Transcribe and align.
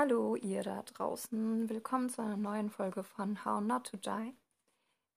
Hallo, 0.00 0.36
ihr 0.36 0.62
da 0.62 0.80
draußen. 0.82 1.68
Willkommen 1.68 2.08
zu 2.08 2.22
einer 2.22 2.36
neuen 2.36 2.70
Folge 2.70 3.02
von 3.02 3.44
How 3.44 3.60
Not 3.60 3.90
to 3.90 3.96
Die. 3.96 4.32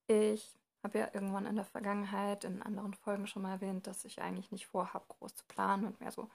Ich 0.07 0.57
habe 0.81 0.97
ja 0.97 1.09
irgendwann 1.13 1.45
in 1.45 1.55
der 1.55 1.65
Vergangenheit 1.65 2.45
in 2.45 2.63
anderen 2.63 2.95
Folgen 2.95 3.27
schon 3.27 3.43
mal 3.43 3.51
erwähnt, 3.51 3.85
dass 3.85 4.05
ich 4.05 4.23
eigentlich 4.23 4.51
nicht 4.51 4.65
vorhabe, 4.65 5.05
groß 5.07 5.35
zu 5.35 5.45
planen 5.45 5.85
und 5.85 5.99
mehr 5.99 6.11
so 6.11 6.31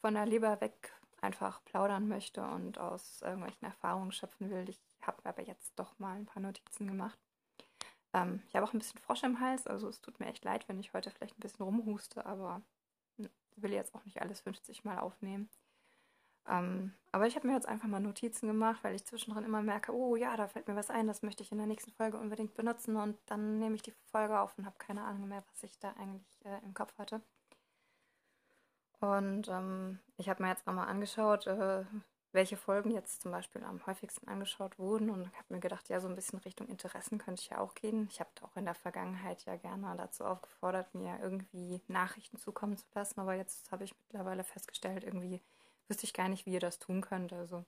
von 0.00 0.14
der 0.14 0.24
Leber 0.24 0.62
weg 0.62 0.94
einfach 1.20 1.62
plaudern 1.66 2.08
möchte 2.08 2.42
und 2.42 2.78
aus 2.78 3.20
irgendwelchen 3.20 3.66
Erfahrungen 3.66 4.12
schöpfen 4.12 4.48
will. 4.48 4.66
Ich 4.70 4.80
habe 5.02 5.18
aber 5.24 5.42
jetzt 5.42 5.78
doch 5.78 5.98
mal 5.98 6.16
ein 6.16 6.24
paar 6.24 6.42
Notizen 6.42 6.86
gemacht. 6.86 7.18
Ähm, 8.14 8.42
ich 8.48 8.56
habe 8.56 8.66
auch 8.66 8.72
ein 8.72 8.78
bisschen 8.78 9.00
Frosch 9.00 9.24
im 9.24 9.40
Hals, 9.40 9.66
also 9.66 9.90
es 9.90 10.00
tut 10.00 10.20
mir 10.20 10.28
echt 10.28 10.46
leid, 10.46 10.66
wenn 10.70 10.80
ich 10.80 10.94
heute 10.94 11.10
vielleicht 11.10 11.36
ein 11.36 11.42
bisschen 11.42 11.66
rumhuste, 11.66 12.24
aber 12.24 12.62
will 13.56 13.74
jetzt 13.74 13.94
auch 13.94 14.06
nicht 14.06 14.22
alles 14.22 14.40
50 14.40 14.84
Mal 14.84 15.00
aufnehmen. 15.00 15.50
Ähm, 16.48 16.94
aber 17.12 17.26
ich 17.26 17.36
habe 17.36 17.46
mir 17.46 17.54
jetzt 17.54 17.68
einfach 17.68 17.88
mal 17.88 18.00
Notizen 18.00 18.46
gemacht, 18.46 18.82
weil 18.82 18.94
ich 18.94 19.04
zwischendrin 19.04 19.44
immer 19.44 19.62
merke, 19.62 19.92
oh 19.92 20.16
ja, 20.16 20.36
da 20.36 20.48
fällt 20.48 20.68
mir 20.68 20.76
was 20.76 20.90
ein, 20.90 21.06
das 21.06 21.22
möchte 21.22 21.42
ich 21.42 21.52
in 21.52 21.58
der 21.58 21.66
nächsten 21.66 21.92
Folge 21.92 22.18
unbedingt 22.18 22.54
benutzen 22.54 22.96
und 22.96 23.18
dann 23.26 23.58
nehme 23.58 23.74
ich 23.74 23.82
die 23.82 23.94
Folge 24.10 24.38
auf 24.38 24.56
und 24.56 24.66
habe 24.66 24.78
keine 24.78 25.04
Ahnung 25.04 25.28
mehr, 25.28 25.44
was 25.52 25.62
ich 25.62 25.78
da 25.78 25.92
eigentlich 25.98 26.44
äh, 26.44 26.64
im 26.64 26.74
Kopf 26.74 26.96
hatte. 26.98 27.20
Und 29.00 29.48
ähm, 29.48 29.98
ich 30.18 30.28
habe 30.28 30.42
mir 30.42 30.50
jetzt 30.50 30.66
auch 30.68 30.72
mal 30.72 30.84
angeschaut, 30.84 31.46
äh, 31.46 31.84
welche 32.32 32.56
Folgen 32.56 32.90
jetzt 32.90 33.22
zum 33.22 33.32
Beispiel 33.32 33.64
am 33.64 33.84
häufigsten 33.86 34.28
angeschaut 34.28 34.78
wurden 34.78 35.10
und 35.10 35.26
habe 35.26 35.46
mir 35.48 35.60
gedacht, 35.60 35.88
ja, 35.88 36.00
so 36.00 36.08
ein 36.08 36.14
bisschen 36.14 36.38
Richtung 36.40 36.68
Interessen 36.68 37.18
könnte 37.18 37.42
ich 37.42 37.50
ja 37.50 37.58
auch 37.58 37.74
gehen. 37.74 38.08
Ich 38.10 38.20
habe 38.20 38.30
auch 38.42 38.56
in 38.56 38.66
der 38.66 38.74
Vergangenheit 38.74 39.44
ja 39.46 39.56
gerne 39.56 39.94
dazu 39.96 40.24
aufgefordert, 40.24 40.94
mir 40.94 41.18
irgendwie 41.20 41.80
Nachrichten 41.88 42.36
zukommen 42.36 42.76
zu 42.76 42.86
lassen, 42.94 43.18
aber 43.20 43.34
jetzt 43.34 43.72
habe 43.72 43.84
ich 43.84 43.94
mittlerweile 43.98 44.44
festgestellt, 44.44 45.02
irgendwie 45.02 45.40
wüsste 45.90 46.04
ich 46.04 46.14
gar 46.14 46.28
nicht, 46.28 46.46
wie 46.46 46.52
ihr 46.52 46.60
das 46.60 46.78
tun 46.78 47.00
könnt. 47.00 47.32
Also 47.32 47.64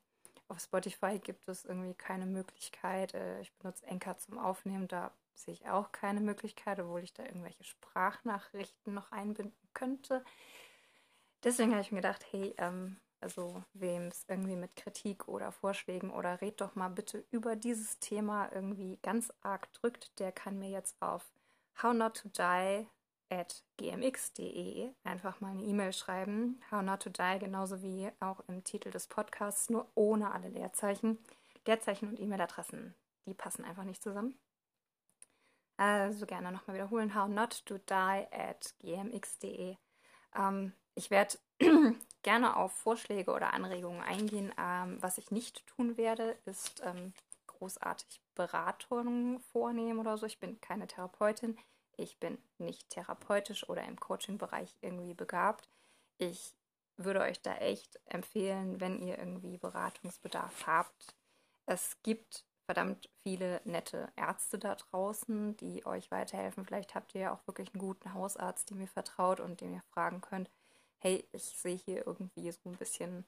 auf 0.48 0.60
Spotify 0.60 1.18
gibt 1.18 1.48
es 1.48 1.64
irgendwie 1.64 1.94
keine 1.94 2.26
Möglichkeit. 2.26 3.14
Äh, 3.14 3.40
ich 3.40 3.52
benutze 3.54 3.86
Anchor 3.88 4.16
zum 4.18 4.38
Aufnehmen, 4.38 4.88
da 4.88 5.12
sehe 5.34 5.54
ich 5.54 5.68
auch 5.68 5.92
keine 5.92 6.20
Möglichkeit, 6.20 6.78
obwohl 6.78 7.02
ich 7.02 7.12
da 7.12 7.24
irgendwelche 7.24 7.64
Sprachnachrichten 7.64 8.94
noch 8.94 9.10
einbinden 9.12 9.68
könnte. 9.74 10.24
Deswegen 11.42 11.72
habe 11.72 11.80
ich 11.82 11.90
mir 11.90 12.00
gedacht, 12.00 12.24
hey, 12.30 12.54
ähm, 12.58 12.98
also 13.20 13.62
wem 13.72 14.08
es 14.08 14.24
irgendwie 14.28 14.56
mit 14.56 14.76
Kritik 14.76 15.28
oder 15.28 15.52
Vorschlägen 15.52 16.10
oder 16.10 16.40
red 16.40 16.60
doch 16.60 16.74
mal 16.74 16.88
bitte 16.88 17.24
über 17.30 17.56
dieses 17.56 17.98
Thema 17.98 18.50
irgendwie 18.52 18.98
ganz 19.02 19.32
arg 19.42 19.72
drückt, 19.74 20.18
der 20.18 20.32
kann 20.32 20.58
mir 20.58 20.70
jetzt 20.70 21.00
auf 21.00 21.32
How 21.82 21.94
Not 21.94 22.16
to 22.18 22.28
Die 22.28 22.86
gmx.de 23.78 24.92
einfach 25.04 25.40
mal 25.40 25.52
eine 25.52 25.62
E-Mail 25.62 25.92
schreiben. 25.92 26.60
How 26.70 26.82
Not 26.82 27.02
to 27.02 27.10
Die, 27.10 27.38
genauso 27.38 27.82
wie 27.82 28.10
auch 28.20 28.40
im 28.48 28.64
Titel 28.64 28.90
des 28.90 29.06
Podcasts, 29.06 29.70
nur 29.70 29.90
ohne 29.94 30.32
alle 30.32 30.48
Leerzeichen. 30.48 31.18
Leerzeichen 31.66 32.08
und 32.08 32.20
E-Mail-Adressen, 32.20 32.94
die 33.26 33.34
passen 33.34 33.64
einfach 33.64 33.84
nicht 33.84 34.02
zusammen. 34.02 34.38
Also 35.76 36.26
gerne 36.26 36.52
nochmal 36.52 36.76
wiederholen. 36.76 37.14
How 37.14 37.28
Not 37.28 37.64
to 37.66 37.78
Die 37.78 38.26
at 38.30 38.74
gmx.de. 38.80 39.76
Ähm, 40.36 40.72
ich 40.94 41.10
werde 41.10 41.38
gerne 42.22 42.56
auf 42.56 42.72
Vorschläge 42.72 43.32
oder 43.32 43.52
Anregungen 43.54 44.02
eingehen. 44.02 44.52
Ähm, 44.58 44.98
was 45.00 45.18
ich 45.18 45.30
nicht 45.30 45.66
tun 45.66 45.96
werde, 45.96 46.36
ist 46.44 46.82
ähm, 46.84 47.14
großartig 47.46 48.20
Beratungen 48.34 49.40
vornehmen 49.40 49.98
oder 49.98 50.18
so. 50.18 50.26
Ich 50.26 50.38
bin 50.38 50.60
keine 50.60 50.86
Therapeutin. 50.86 51.56
Ich 51.96 52.18
bin 52.18 52.38
nicht 52.58 52.90
therapeutisch 52.90 53.68
oder 53.68 53.84
im 53.84 53.98
Coaching-Bereich 53.98 54.76
irgendwie 54.80 55.14
begabt. 55.14 55.68
Ich 56.18 56.54
würde 56.96 57.20
euch 57.20 57.40
da 57.42 57.54
echt 57.56 57.98
empfehlen, 58.06 58.80
wenn 58.80 59.00
ihr 59.00 59.18
irgendwie 59.18 59.58
Beratungsbedarf 59.58 60.66
habt. 60.66 61.14
Es 61.66 61.96
gibt 62.02 62.44
verdammt 62.64 63.10
viele 63.22 63.60
nette 63.64 64.12
Ärzte 64.16 64.58
da 64.58 64.74
draußen, 64.74 65.56
die 65.56 65.84
euch 65.84 66.10
weiterhelfen. 66.10 66.64
Vielleicht 66.64 66.94
habt 66.94 67.14
ihr 67.14 67.22
ja 67.22 67.34
auch 67.34 67.46
wirklich 67.46 67.72
einen 67.74 67.80
guten 67.80 68.14
Hausarzt, 68.14 68.70
dem 68.70 68.80
ihr 68.80 68.88
vertraut 68.88 69.40
und 69.40 69.60
dem 69.60 69.74
ihr 69.74 69.82
fragen 69.92 70.20
könnt, 70.20 70.50
hey, 70.98 71.28
ich 71.32 71.42
sehe 71.42 71.76
hier 71.76 72.06
irgendwie 72.06 72.50
so 72.52 72.70
ein 72.70 72.76
bisschen 72.76 73.26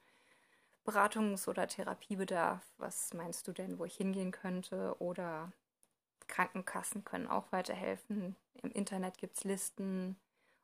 Beratungs- 0.85 1.47
oder 1.47 1.67
Therapiebedarf. 1.67 2.63
Was 2.77 3.13
meinst 3.13 3.47
du 3.47 3.51
denn, 3.51 3.79
wo 3.79 3.85
ich 3.85 3.95
hingehen 3.97 4.31
könnte? 4.31 4.95
Oder 4.99 5.51
Krankenkassen 6.27 7.03
können 7.03 7.27
auch 7.27 7.51
weiterhelfen. 7.51 8.35
Im 8.61 8.71
Internet 8.71 9.17
gibt 9.17 9.37
es 9.37 9.43
Listen 9.43 10.15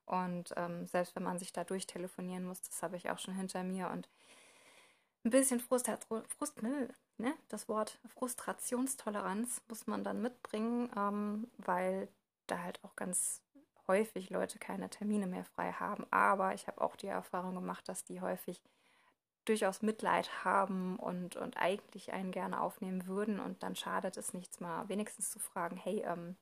und 0.05 0.53
ähm, 0.57 0.88
selbst 0.88 1.16
wenn 1.16 1.23
man 1.23 1.39
sich 1.39 1.53
da 1.53 1.63
durchtelefonieren 1.63 2.45
muss, 2.45 2.61
das 2.61 2.81
habe 2.83 2.97
ich 2.97 3.09
auch 3.09 3.19
schon 3.19 3.35
hinter 3.35 3.63
mir 3.63 3.89
und 3.89 4.09
ein 5.23 5.29
bisschen 5.29 5.59
Frust, 5.59 5.89
Frust 6.38 6.61
ne, 6.63 6.89
ne, 7.17 7.33
das 7.49 7.69
Wort 7.69 7.99
Frustrationstoleranz 8.07 9.61
muss 9.67 9.88
man 9.88 10.03
dann 10.03 10.22
mitbringen, 10.22 10.89
ähm, 10.97 11.47
weil 11.57 12.07
da 12.47 12.59
halt 12.59 12.83
auch 12.83 12.95
ganz 12.95 13.41
häufig 13.88 14.29
Leute 14.29 14.59
keine 14.59 14.89
Termine 14.89 15.28
mehr 15.28 15.45
frei 15.45 15.72
haben. 15.73 16.05
Aber 16.11 16.53
ich 16.53 16.67
habe 16.67 16.81
auch 16.81 16.95
die 16.95 17.07
Erfahrung 17.07 17.55
gemacht, 17.55 17.88
dass 17.88 18.03
die 18.03 18.22
häufig 18.22 18.61
durchaus 19.46 19.81
Mitleid 19.81 20.44
haben 20.46 20.97
und, 20.97 21.35
und 21.35 21.57
eigentlich 21.57 22.13
einen 22.13 22.31
gerne 22.31 22.62
aufnehmen 22.62 23.07
würden. 23.07 23.40
Und 23.40 23.63
dann 23.63 23.75
schadet 23.75 24.18
es 24.18 24.34
nichts 24.34 24.59
mal, 24.59 24.88
wenigstens 24.90 25.31
zu 25.31 25.40
fragen, 25.40 25.78
hey, 25.78 26.03
ähm, 26.06 26.38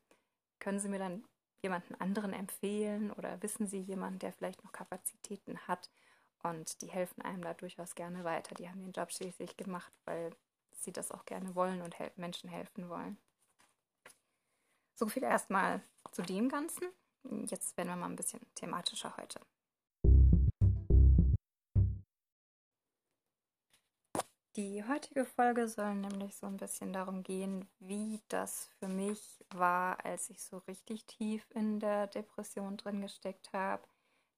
können 0.60 0.80
Sie 0.80 0.90
mir 0.90 1.00
dann 1.00 1.24
jemanden 1.62 1.96
anderen 1.96 2.34
empfehlen 2.34 3.12
oder 3.12 3.42
wissen 3.42 3.68
Sie 3.68 3.80
jemanden, 3.80 4.20
der 4.20 4.34
vielleicht 4.34 4.64
noch 4.64 4.72
Kapazitäten 4.72 5.58
hat? 5.68 5.90
Und 6.44 6.82
die 6.82 6.88
helfen 6.88 7.22
einem 7.22 7.42
da 7.42 7.54
durchaus 7.54 7.96
gerne 7.96 8.24
weiter. 8.24 8.56
Die 8.56 8.70
haben 8.70 8.82
den 8.82 8.94
Job 8.94 9.12
schließlich 9.12 9.58
gemacht, 9.58 9.92
weil 10.06 10.32
sie 10.72 10.94
das 10.94 11.12
auch 11.12 11.26
gerne 11.26 11.56
wollen 11.56 11.82
und 11.82 12.00
hel 12.00 12.12
Menschen 12.16 12.50
helfen 12.50 12.90
wollen. 12.90 13.18
So 14.96 15.08
viel 15.08 15.24
erstmal 15.24 15.82
zu 16.12 16.22
dem 16.22 16.50
Ganzen. 16.50 16.88
Jetzt 17.48 17.76
werden 17.78 17.90
wir 17.90 17.96
mal 17.96 18.10
ein 18.10 18.16
bisschen 18.16 18.42
thematischer 18.56 19.16
heute. 19.18 19.42
Die 24.60 24.84
heutige 24.84 25.24
Folge 25.24 25.70
soll 25.70 25.96
nämlich 25.96 26.36
so 26.36 26.46
ein 26.46 26.58
bisschen 26.58 26.92
darum 26.92 27.24
gehen, 27.24 27.70
wie 27.80 28.22
das 28.28 28.70
für 28.78 28.90
mich 28.90 29.42
war, 29.52 30.04
als 30.04 30.30
ich 30.30 30.44
so 30.44 30.58
richtig 30.58 31.06
tief 31.06 31.50
in 31.52 31.80
der 31.80 32.08
Depression 32.08 32.76
drin 32.76 33.00
gesteckt 33.00 33.54
habe. 33.54 33.88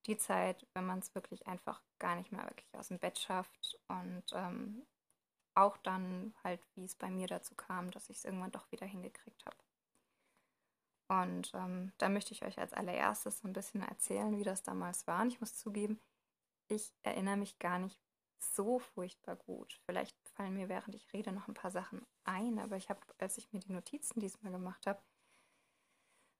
Die 0.05 0.17
Zeit, 0.17 0.67
wenn 0.75 0.85
man 0.85 0.99
es 0.99 1.15
wirklich 1.15 1.47
einfach 1.47 1.81
gar 1.97 2.15
nicht 2.17 2.31
mehr 2.31 2.43
wirklich 2.43 2.71
aus 2.75 2.89
dem 2.89 2.99
Bett 2.99 3.17
schafft 3.17 3.79
und 3.87 4.23
ähm, 4.33 4.85
auch 5.55 5.77
dann 5.77 6.35
halt, 6.43 6.61
wie 6.75 6.85
es 6.85 6.93
bei 6.93 7.09
mir 7.09 7.25
dazu 7.25 7.55
kam, 7.55 7.89
dass 7.89 8.07
ich 8.11 8.17
es 8.17 8.25
irgendwann 8.25 8.51
doch 8.51 8.71
wieder 8.71 8.85
hingekriegt 8.85 9.43
habe. 9.47 9.57
Und 11.07 11.51
ähm, 11.55 11.93
da 11.97 12.09
möchte 12.09 12.35
ich 12.35 12.45
euch 12.45 12.59
als 12.59 12.73
allererstes 12.73 13.39
so 13.39 13.47
ein 13.47 13.53
bisschen 13.53 13.81
erzählen, 13.81 14.37
wie 14.37 14.43
das 14.43 14.61
damals 14.61 15.07
war. 15.07 15.23
Und 15.23 15.29
ich 15.29 15.41
muss 15.41 15.57
zugeben, 15.57 15.99
ich 16.67 16.93
erinnere 17.01 17.37
mich 17.37 17.57
gar 17.57 17.79
nicht 17.79 17.99
so 18.44 18.79
furchtbar 18.79 19.35
gut. 19.35 19.79
Vielleicht 19.85 20.18
fallen 20.29 20.53
mir 20.53 20.69
während 20.69 20.96
ich 20.96 21.12
rede 21.13 21.31
noch 21.31 21.47
ein 21.47 21.53
paar 21.53 21.72
Sachen 21.72 22.06
ein, 22.24 22.59
aber 22.59 22.78
ich 22.78 22.90
habe, 22.90 23.02
als 23.19 23.38
ich 23.38 23.52
mir 23.53 23.59
die 23.59 23.72
Notizen 23.72 24.19
diesmal 24.19 24.52
gemacht 24.52 24.88
habe, 24.88 25.02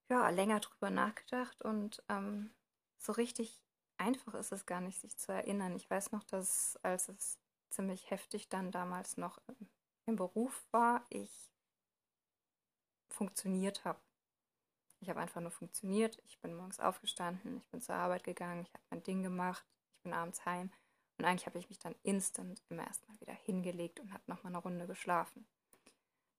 ja, 0.10 0.30
länger 0.30 0.60
drüber 0.60 0.90
nachgedacht 0.90 1.62
und 1.62 2.04
ähm, 2.10 2.52
so 2.98 3.14
richtig 3.14 3.64
einfach 3.98 4.34
ist 4.34 4.52
es 4.52 4.66
gar 4.66 4.82
nicht, 4.82 5.00
sich 5.00 5.18
zu 5.18 5.32
erinnern. 5.32 5.76
Ich 5.76 5.90
weiß 5.90 6.12
noch, 6.12 6.24
dass 6.24 6.78
als 6.84 7.08
es 7.08 7.40
ziemlich 7.70 8.10
heftig 8.12 8.50
dann 8.50 8.72
damals 8.72 9.18
noch 9.18 9.40
im, 9.48 9.70
im 10.08 10.16
Beruf 10.18 10.66
war, 10.72 11.06
ich 11.10 11.54
funktioniert 13.09 13.86
habe. 13.86 14.02
Ich 15.00 15.09
habe 15.09 15.20
einfach 15.20 15.42
nur 15.42 15.52
funktioniert. 15.52 16.22
Ich 16.26 16.40
bin 16.42 16.56
morgens 16.56 16.80
aufgestanden, 16.80 17.58
ich 17.58 17.70
bin 17.70 17.82
zur 17.82 17.96
Arbeit 17.96 18.24
gegangen, 18.24 18.62
ich 18.62 18.74
habe 18.74 18.84
mein 18.90 19.04
Ding 19.04 19.24
gemacht, 19.24 19.66
ich 19.96 20.04
bin 20.04 20.14
abends 20.14 20.46
heim 20.46 20.72
und 21.22 21.28
eigentlich 21.28 21.46
habe 21.46 21.59
ich 21.59 21.70
mich 21.70 21.78
dann 21.78 21.94
instant 22.02 22.64
immer 22.70 22.84
erstmal 22.88 23.20
wieder 23.22 23.34
hingelegt 23.34 24.00
und 24.00 24.12
habe 24.12 24.23
nochmal 24.26 24.52
eine 24.52 24.58
Runde 24.58 24.88
geschlafen. 24.88 25.46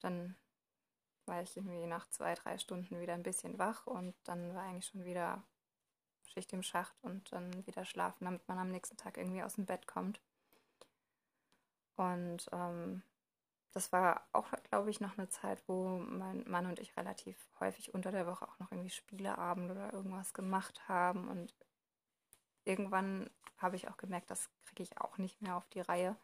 Dann 0.01 0.35
war 1.25 1.41
ich 1.41 1.57
irgendwie 1.57 1.87
nach 1.87 2.11
zwei, 2.11 2.35
drei 2.35 2.59
Stunden 2.59 2.99
wieder 2.99 3.15
ein 3.15 3.23
bisschen 3.23 3.61
wach 3.61 3.87
und 3.87 4.13
dann 4.25 4.53
war 4.57 4.65
eigentlich 4.65 4.87
schon 4.87 5.05
wieder 5.05 5.41
Schicht 6.25 6.53
im 6.53 6.65
Schacht 6.65 6.97
und 7.03 7.33
dann 7.33 7.65
wieder 7.65 7.85
schlafen, 7.85 8.25
damit 8.25 8.49
man 8.49 8.59
am 8.59 8.73
nächsten 8.73 8.97
Tag 8.97 9.19
irgendwie 9.19 9.45
aus 9.45 9.55
dem 9.55 9.67
Bett 9.67 9.87
kommt. 9.87 10.21
Und 11.95 12.49
ähm, 12.51 13.05
das 13.71 13.93
war 13.93 14.27
auch, 14.33 14.51
glaube 14.69 14.91
ich, 14.91 15.01
noch 15.01 15.17
eine 15.17 15.29
Zeit, 15.29 15.63
wo 15.69 15.99
mein 15.99 16.43
Mann 16.51 16.67
und 16.67 16.81
ich 16.81 16.97
relativ 16.97 17.37
häufig 17.61 17.95
unter 17.95 18.11
der 18.11 18.27
Woche 18.27 18.49
auch 18.49 18.59
noch 18.59 18.73
irgendwie 18.73 18.91
Spieleabend 18.91 19.71
oder 19.71 19.93
irgendwas 19.93 20.35
gemacht 20.35 20.89
haben. 20.89 21.29
Und 21.29 21.55
irgendwann 22.65 23.31
habe 23.59 23.77
ich 23.77 23.89
auch 23.89 23.97
gemerkt, 23.97 24.31
das 24.31 24.51
kriege 24.65 24.83
ich 24.83 24.99
auch 25.01 25.19
nicht 25.19 25.41
mehr 25.43 25.57
auf 25.57 25.69
die 25.69 25.81
Reihe. 25.81 26.17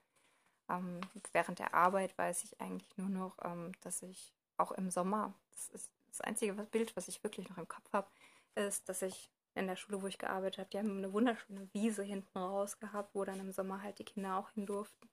Ähm, 0.69 1.00
während 1.32 1.58
der 1.58 1.75
Arbeit 1.75 2.17
weiß 2.19 2.44
ich 2.44 2.61
eigentlich 2.61 2.96
nur 2.96 3.08
noch, 3.08 3.37
ähm, 3.43 3.73
dass 3.81 4.02
ich 4.02 4.35
auch 4.56 4.73
im 4.73 4.90
Sommer, 4.90 5.35
das 5.52 5.69
ist 5.69 5.93
das 6.08 6.20
einzige 6.20 6.55
Bild, 6.55 6.96
was 6.96 7.08
ich 7.08 7.23
wirklich 7.23 7.49
noch 7.49 7.58
im 7.58 7.69
Kopf 7.69 7.93
habe, 7.93 8.11
ist, 8.55 8.88
dass 8.88 9.02
ich 9.02 9.31
in 9.55 9.67
der 9.67 9.76
Schule, 9.76 10.02
wo 10.02 10.06
ich 10.06 10.19
gearbeitet 10.19 10.58
habe, 10.58 10.70
die 10.70 10.79
haben 10.79 10.99
eine 10.99 11.12
wunderschöne 11.12 11.69
Wiese 11.73 12.02
hinten 12.02 12.38
raus 12.38 12.79
gehabt, 12.79 13.14
wo 13.14 13.25
dann 13.25 13.41
im 13.41 13.52
Sommer 13.52 13.82
halt 13.82 13.99
die 13.99 14.05
Kinder 14.05 14.37
auch 14.37 14.50
hin 14.50 14.67
durften. 14.67 15.08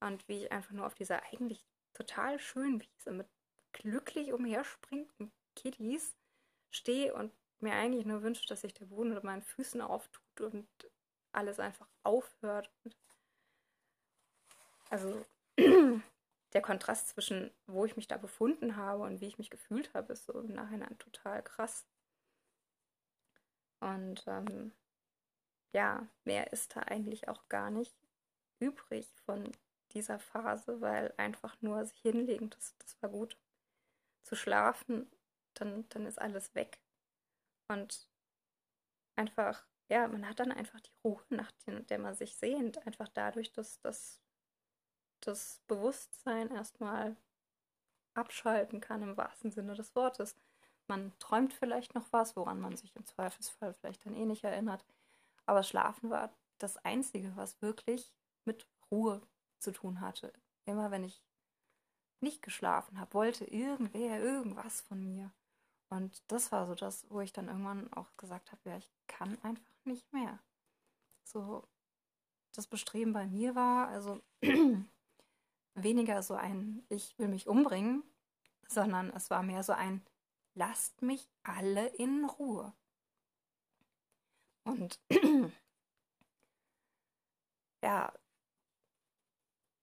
und 0.00 0.28
wie 0.28 0.44
ich 0.44 0.52
einfach 0.52 0.72
nur 0.72 0.86
auf 0.86 0.94
dieser 0.94 1.22
eigentlich 1.32 1.66
total 1.94 2.38
schönen 2.38 2.80
Wiese 2.82 3.12
mit 3.12 3.28
glücklich 3.72 4.32
umherspringenden 4.32 5.32
Kiddies 5.54 6.16
stehe 6.70 7.14
und 7.14 7.32
mir 7.60 7.72
eigentlich 7.74 8.06
nur 8.06 8.22
wünsche, 8.22 8.46
dass 8.46 8.60
sich 8.62 8.74
der 8.74 8.86
Boden 8.86 9.10
unter 9.10 9.24
meinen 9.24 9.42
Füßen 9.42 9.80
auftut 9.80 10.40
und 10.40 10.68
alles 11.32 11.60
einfach 11.60 11.88
aufhört. 12.02 12.70
Also 14.90 15.24
der 16.52 16.62
Kontrast 16.62 17.08
zwischen, 17.08 17.50
wo 17.66 17.84
ich 17.84 17.96
mich 17.96 18.08
da 18.08 18.16
befunden 18.16 18.76
habe 18.76 19.02
und 19.02 19.20
wie 19.20 19.26
ich 19.26 19.38
mich 19.38 19.50
gefühlt 19.50 19.92
habe, 19.94 20.12
ist 20.12 20.26
so 20.26 20.38
im 20.40 20.54
Nachhinein 20.54 20.98
total 20.98 21.42
krass. 21.42 21.86
Und 23.80 24.24
ähm, 24.26 24.72
ja, 25.72 26.08
mehr 26.24 26.52
ist 26.52 26.76
da 26.76 26.80
eigentlich 26.80 27.28
auch 27.28 27.48
gar 27.48 27.70
nicht 27.70 27.94
übrig 28.58 29.06
von 29.24 29.52
dieser 29.92 30.18
Phase, 30.18 30.80
weil 30.80 31.12
einfach 31.16 31.60
nur 31.60 31.84
sich 31.84 31.98
hinlegen, 32.00 32.50
das, 32.50 32.76
das 32.78 33.00
war 33.02 33.10
gut. 33.10 33.36
Zu 34.22 34.34
schlafen, 34.34 35.10
dann, 35.54 35.88
dann 35.90 36.06
ist 36.06 36.20
alles 36.20 36.54
weg. 36.54 36.80
Und 37.68 38.08
einfach, 39.16 39.66
ja, 39.88 40.06
man 40.08 40.28
hat 40.28 40.40
dann 40.40 40.52
einfach 40.52 40.80
die 40.80 40.92
Ruhe, 41.04 41.22
nach 41.30 41.50
der 41.66 41.98
man 41.98 42.14
sich 42.14 42.36
sehnt, 42.36 42.86
einfach 42.86 43.08
dadurch, 43.08 43.52
dass, 43.52 43.80
dass 43.80 44.20
das 45.20 45.60
Bewusstsein 45.66 46.50
erstmal 46.50 47.16
abschalten 48.14 48.80
kann 48.80 49.02
im 49.02 49.16
wahrsten 49.16 49.50
Sinne 49.50 49.74
des 49.74 49.94
Wortes. 49.94 50.36
Man 50.86 51.12
träumt 51.18 51.52
vielleicht 51.52 51.94
noch 51.94 52.12
was, 52.12 52.36
woran 52.36 52.60
man 52.60 52.76
sich 52.76 52.94
im 52.96 53.04
Zweifelsfall 53.04 53.74
vielleicht 53.74 54.06
dann 54.06 54.14
eh 54.14 54.24
nicht 54.24 54.44
erinnert. 54.44 54.84
Aber 55.44 55.62
Schlafen 55.62 56.10
war 56.10 56.32
das 56.58 56.76
Einzige, 56.78 57.32
was 57.36 57.60
wirklich 57.60 58.12
mit 58.44 58.66
Ruhe 58.90 59.20
zu 59.58 59.72
tun 59.72 60.00
hatte. 60.00 60.32
Immer 60.64 60.90
wenn 60.90 61.04
ich 61.04 61.22
nicht 62.20 62.42
geschlafen 62.42 62.98
habe, 62.98 63.14
wollte 63.14 63.44
irgendwer 63.44 64.20
irgendwas 64.20 64.80
von 64.80 65.04
mir. 65.04 65.32
Und 65.96 66.22
das 66.30 66.52
war 66.52 66.66
so 66.66 66.74
das, 66.74 67.06
wo 67.08 67.20
ich 67.22 67.32
dann 67.32 67.48
irgendwann 67.48 67.90
auch 67.94 68.14
gesagt 68.18 68.52
habe, 68.52 68.60
ja, 68.68 68.76
ich 68.76 68.92
kann 69.06 69.38
einfach 69.42 69.64
nicht 69.84 70.12
mehr. 70.12 70.38
So, 71.24 71.66
das 72.54 72.66
Bestreben 72.66 73.14
bei 73.14 73.26
mir 73.26 73.54
war, 73.54 73.88
also 73.88 74.20
weniger 75.74 76.22
so 76.22 76.34
ein, 76.34 76.84
ich 76.90 77.18
will 77.18 77.28
mich 77.28 77.48
umbringen, 77.48 78.02
sondern 78.68 79.08
es 79.10 79.30
war 79.30 79.42
mehr 79.42 79.62
so 79.62 79.72
ein, 79.72 80.04
lasst 80.54 81.00
mich 81.00 81.30
alle 81.42 81.86
in 81.86 82.26
Ruhe. 82.26 82.74
Und 84.64 85.00
ja, 87.82 88.12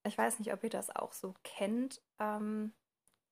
ich 0.05 0.15
weiß 0.15 0.37
nicht, 0.37 0.53
ob 0.53 0.63
ihr 0.63 0.69
das 0.69 0.95
auch 0.95 1.13
so 1.13 1.33
kennt. 1.43 2.03
Ähm, 2.19 2.71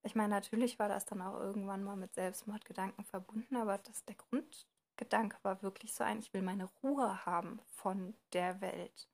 ich 0.03 0.15
meine, 0.15 0.29
natürlich 0.29 0.79
war 0.79 0.89
das 0.89 1.05
dann 1.05 1.21
auch 1.21 1.39
irgendwann 1.39 1.83
mal 1.83 1.95
mit 1.95 2.13
Selbstmordgedanken 2.13 3.05
verbunden, 3.05 3.55
aber 3.55 3.77
das, 3.77 4.03
der 4.05 4.15
Grundgedanke 4.15 5.37
war 5.43 5.61
wirklich 5.61 5.93
so 5.93 6.03
ein, 6.03 6.19
ich 6.19 6.33
will 6.33 6.41
meine 6.41 6.69
Ruhe 6.83 7.25
haben 7.25 7.59
von 7.67 8.15
der 8.33 8.61
Welt. 8.61 9.09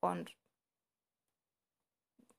Und 0.00 0.36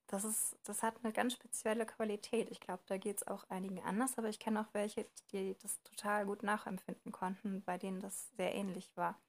das 0.08 0.24
ist, 0.24 0.58
das 0.64 0.84
hat 0.84 1.04
eine 1.04 1.12
ganz 1.12 1.34
spezielle 1.34 1.86
Qualität. 1.86 2.50
Ich 2.50 2.60
glaube, 2.62 2.84
da 2.88 2.98
geht 2.98 3.18
es 3.18 3.28
auch 3.28 3.44
einigen 3.50 3.82
anders, 3.84 4.18
aber 4.18 4.30
ich 4.30 4.40
kenne 4.40 4.62
auch 4.62 4.74
welche, 4.74 5.06
die 5.32 5.58
das 5.62 5.82
total 5.84 6.26
gut 6.26 6.44
nachempfinden 6.44 7.12
konnten, 7.12 7.62
bei 7.64 7.78
denen 7.78 8.00
das 8.00 8.30
sehr 8.38 8.56
ähnlich 8.56 8.90
war. 8.96 9.20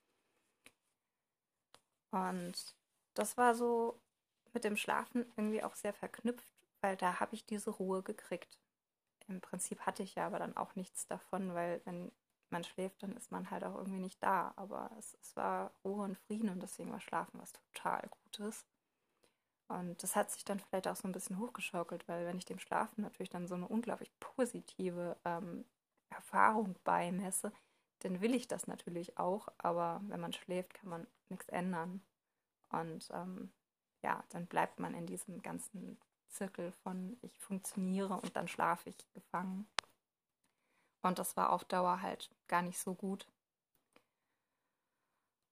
Und 2.11 2.77
das 3.15 3.37
war 3.37 3.55
so 3.55 4.01
mit 4.53 4.65
dem 4.65 4.77
Schlafen 4.77 5.27
irgendwie 5.37 5.63
auch 5.63 5.75
sehr 5.75 5.93
verknüpft, 5.93 6.58
weil 6.81 6.97
da 6.97 7.21
habe 7.21 7.35
ich 7.35 7.47
diese 7.47 7.71
Ruhe 7.71 8.03
gekriegt. 8.03 8.59
Im 9.27 9.41
Prinzip 9.41 9.81
hatte 9.81 10.03
ich 10.03 10.15
ja 10.15 10.27
aber 10.27 10.39
dann 10.39 10.57
auch 10.57 10.75
nichts 10.75 11.07
davon, 11.07 11.55
weil 11.55 11.81
wenn 11.85 12.11
man 12.51 12.65
schläft, 12.65 13.03
dann 13.03 13.17
ist 13.17 13.31
man 13.31 13.51
halt 13.51 13.65
auch 13.65 13.75
irgendwie 13.75 14.01
nicht 14.01 14.23
da. 14.23 14.53
Aber 14.57 14.91
es, 14.99 15.17
es 15.21 15.37
war 15.37 15.73
Ruhe 15.85 16.05
und 16.05 16.17
Frieden 16.17 16.49
und 16.49 16.63
deswegen 16.63 16.93
war 16.93 17.01
Schlafen 17.01 17.41
was 17.41 17.53
total 17.53 18.09
Gutes. 18.25 18.67
Und 19.69 20.03
das 20.03 20.17
hat 20.17 20.31
sich 20.31 20.45
dann 20.45 20.61
vielleicht 20.61 20.89
auch 20.89 20.97
so 20.97 21.07
ein 21.07 21.13
bisschen 21.13 21.39
hochgeschaukelt, 21.39 22.09
weil 22.09 22.27
wenn 22.27 22.39
ich 22.39 22.47
dem 22.47 22.59
Schlafen 22.59 23.03
natürlich 23.03 23.29
dann 23.29 23.47
so 23.47 23.55
eine 23.55 23.69
unglaublich 23.69 24.11
positive 24.19 25.17
ähm, 25.27 25.67
Erfahrung 26.09 26.75
beimesse, 26.85 27.53
dann 28.01 28.23
will 28.23 28.35
ich 28.35 28.49
das 28.49 28.67
natürlich 28.67 29.19
auch, 29.19 29.49
aber 29.59 30.01
wenn 30.05 30.21
man 30.21 30.33
schläft, 30.33 30.73
kann 30.73 30.89
man 30.89 31.07
nichts 31.29 31.49
ändern. 31.49 32.01
Und 32.71 33.09
ähm, 33.13 33.53
ja, 34.03 34.25
dann 34.31 34.47
bleibt 34.47 34.79
man 34.81 34.95
in 34.95 35.07
diesem 35.07 35.43
ganzen 35.43 35.99
Zirkel 36.29 36.73
von 36.83 37.17
ich 37.23 37.39
funktioniere 37.39 38.15
und 38.15 38.37
dann 38.37 38.49
schlafe 38.49 38.91
ich 38.91 39.13
gefangen. 39.15 39.67
Und 41.03 41.19
das 41.19 41.37
war 41.37 41.53
auf 41.53 41.65
Dauer 41.65 42.03
halt 42.03 42.31
gar 42.49 42.63
nicht 42.63 42.79
so 42.79 42.95
gut. 42.95 43.27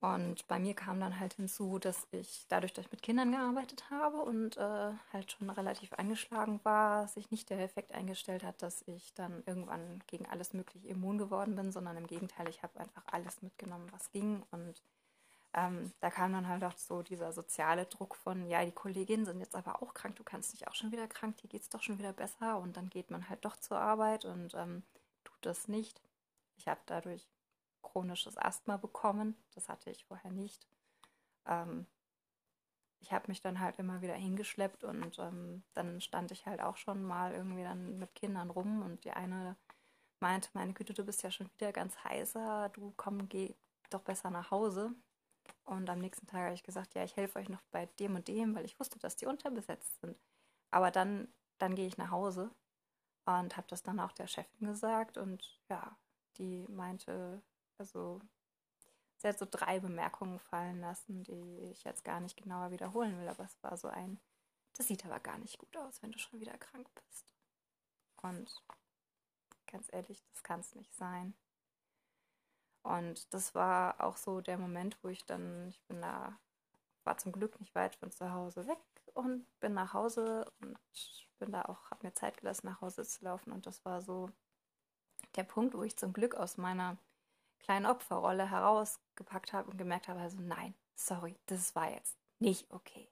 Und 0.01 0.47
bei 0.47 0.59
mir 0.59 0.75
kam 0.75 1.01
dann 1.01 1.19
halt 1.19 1.35
hinzu, 1.35 1.79
dass 1.79 2.07
ich 2.13 2.47
dadurch, 2.49 2.73
dass 2.73 2.85
ich 2.85 2.93
mit 2.93 3.03
Kindern 3.03 3.33
gearbeitet 3.33 3.91
habe 3.91 4.19
und 4.19 4.57
äh, 4.57 4.93
halt 5.13 5.33
schon 5.33 5.49
relativ 5.49 5.93
angeschlagen 5.95 6.61
war, 6.65 7.09
sich 7.09 7.31
nicht 7.31 7.49
der 7.49 7.61
Effekt 7.61 7.93
eingestellt 7.93 8.45
hat, 8.45 8.63
dass 8.63 8.83
ich 8.87 9.15
dann 9.15 9.43
irgendwann 9.47 10.03
gegen 10.07 10.27
alles 10.27 10.53
Mögliche 10.53 10.89
immun 10.89 11.17
geworden 11.17 11.57
bin, 11.57 11.73
sondern 11.73 11.97
im 11.97 12.07
Gegenteil, 12.07 12.49
ich 12.49 12.63
habe 12.63 12.79
einfach 12.79 13.03
alles 13.07 13.41
mitgenommen, 13.43 13.91
was 13.91 14.11
ging. 14.13 14.45
Und 14.51 14.83
ähm, 15.57 15.91
da 16.01 16.11
kam 16.11 16.35
dann 16.35 16.47
halt 16.47 16.63
auch 16.65 16.77
so 16.77 17.03
dieser 17.03 17.33
soziale 17.33 17.87
Druck 17.87 18.15
von, 18.15 18.47
ja, 18.47 18.63
die 18.65 18.73
Kolleginnen 18.73 19.25
sind 19.25 19.41
jetzt 19.41 19.57
aber 19.57 19.83
auch 19.83 19.95
krank, 19.95 20.15
du 20.17 20.23
kannst 20.23 20.53
nicht 20.53 20.69
auch 20.69 20.75
schon 20.75 20.93
wieder 20.93 21.09
krank, 21.09 21.39
dir 21.39 21.49
geht 21.49 21.63
es 21.63 21.71
doch 21.71 21.83
schon 21.83 21.99
wieder 21.99 22.13
besser. 22.13 22.59
Und 22.59 22.77
dann 22.77 22.91
geht 22.91 23.11
man 23.11 23.29
halt 23.31 23.45
doch 23.45 23.57
zur 23.57 23.79
Arbeit 23.79 24.27
und 24.27 24.55
ähm, 24.55 24.83
tut 25.25 25.39
das 25.41 25.67
nicht. 25.67 26.03
Ich 26.57 26.69
habe 26.69 26.81
dadurch 26.85 27.27
chronisches 27.81 28.37
Asthma 28.37 28.77
bekommen. 28.77 29.35
Das 29.55 29.71
hatte 29.71 29.91
ich 29.91 30.05
vorher 30.05 30.31
nicht. 30.31 30.69
Ähm, 31.47 31.87
ich 33.01 33.13
habe 33.13 33.29
mich 33.29 33.41
dann 33.41 33.61
halt 33.61 33.79
immer 33.79 34.03
wieder 34.03 34.15
hingeschleppt 34.15 34.85
und 34.85 35.19
ähm, 35.19 35.63
dann 35.73 36.03
stand 36.03 36.33
ich 36.33 36.45
halt 36.45 36.61
auch 36.61 36.77
schon 36.77 37.03
mal 37.03 37.33
irgendwie 37.33 37.63
dann 37.63 37.99
mit 37.99 38.15
Kindern 38.15 38.51
rum 38.51 38.83
und 38.83 39.05
die 39.05 39.13
eine 39.13 39.57
meinte, 40.21 40.51
meine 40.53 40.75
Güte, 40.75 40.93
du 40.93 41.05
bist 41.05 41.23
ja 41.23 41.31
schon 41.31 41.51
wieder 41.57 41.73
ganz 41.73 41.97
heißer, 42.05 42.71
du 42.71 42.93
komm, 42.97 43.29
geh 43.29 43.55
doch 43.91 44.03
besser 44.03 44.31
nach 44.31 44.51
Hause. 44.51 44.95
Und 45.65 45.91
am 45.91 45.99
nächsten 45.99 46.27
Tag 46.27 46.41
habe 46.43 46.55
ich 46.55 46.63
gesagt, 46.63 46.95
ja, 46.95 47.05
ich 47.05 47.17
helfe 47.17 47.39
euch 47.39 47.49
noch 47.49 47.63
bei 47.71 47.87
dem 47.99 48.15
und 48.15 48.29
dem, 48.29 48.55
weil 48.55 48.65
ich 48.65 48.79
wusste, 48.79 48.99
dass 48.99 49.17
die 49.17 49.27
unterbesetzt 49.27 50.01
sind. 50.01 50.17
Aber 50.71 50.91
dann, 50.91 51.29
dann 51.59 51.75
gehe 51.75 51.87
ich 51.87 51.97
nach 51.97 52.11
Hause 52.11 52.51
und 53.25 53.57
habe 53.57 53.67
das 53.69 53.83
dann 53.83 54.01
auch 54.01 54.13
der 54.13 54.27
Chefin 54.27 54.69
gesagt 54.69 55.19
und 55.19 55.61
ja, 55.69 55.97
die 56.39 56.67
meinte, 56.69 57.43
also 57.79 58.21
sie 59.17 59.29
hat 59.29 59.39
so 59.39 59.47
drei 59.51 59.81
Bemerkungen 59.81 60.39
fallen 60.39 60.81
lassen, 60.81 61.25
die 61.25 61.71
ich 61.73 61.85
jetzt 61.85 62.05
gar 62.05 62.21
nicht 62.21 62.37
genauer 62.37 62.71
wiederholen 62.71 63.19
will, 63.19 63.29
aber 63.29 63.45
es 63.45 63.63
war 63.63 63.77
so 63.77 63.89
ein, 63.89 64.21
das 64.77 64.87
sieht 64.87 65.05
aber 65.05 65.21
gar 65.21 65.39
nicht 65.39 65.59
gut 65.59 65.77
aus, 65.77 66.03
wenn 66.03 66.13
du 66.13 66.19
schon 66.19 66.41
wieder 66.41 66.57
krank 66.59 66.89
bist. 66.95 67.35
Und 68.23 68.63
ganz 69.67 69.89
ehrlich, 69.93 70.23
das 70.33 70.43
kann 70.43 70.61
es 70.61 70.75
nicht 70.75 70.95
sein. 70.95 71.35
Und 72.87 73.35
das 73.35 73.55
war 73.55 74.01
auch 74.01 74.17
so 74.17 74.41
der 74.41 74.59
Moment, 74.59 74.97
wo 75.03 75.09
ich 75.09 75.25
dann, 75.27 75.69
ich 75.69 75.83
bin 75.89 76.01
da, 76.01 76.39
war 77.03 77.19
zum 77.19 77.33
Glück 77.33 77.59
nicht 77.59 77.75
weit 77.75 77.97
von 77.97 78.13
zu 78.13 78.33
Hause 78.33 78.67
weg 78.69 78.79
und 79.13 79.45
bin 79.59 79.75
nach 79.75 79.93
Hause 79.93 80.51
und 80.61 80.79
bin 81.41 81.51
da 81.51 81.63
auch, 81.63 81.91
habe 81.91 82.07
mir 82.07 82.15
Zeit 82.15 82.39
gelassen, 82.39 82.67
nach 82.67 82.81
Hause 82.81 83.05
zu 83.05 83.25
laufen. 83.25 83.51
Und 83.51 83.67
das 83.67 83.85
war 83.85 84.03
so 84.03 84.31
der 85.35 85.43
Punkt, 85.43 85.75
wo 85.75 85.83
ich 85.83 85.97
zum 85.97 86.13
Glück 86.13 86.37
aus 86.37 86.59
meiner 86.59 86.97
kleinen 87.59 87.87
Opferrolle 87.87 88.49
herausgepackt 88.49 89.53
habe 89.53 89.69
und 89.69 89.79
gemerkt 89.79 90.07
habe, 90.07 90.21
also 90.21 90.39
nein, 90.41 90.73
sorry, 90.95 91.37
das 91.47 91.75
war 91.75 91.91
jetzt 91.91 92.17
nicht 92.39 92.71
okay. 92.71 93.11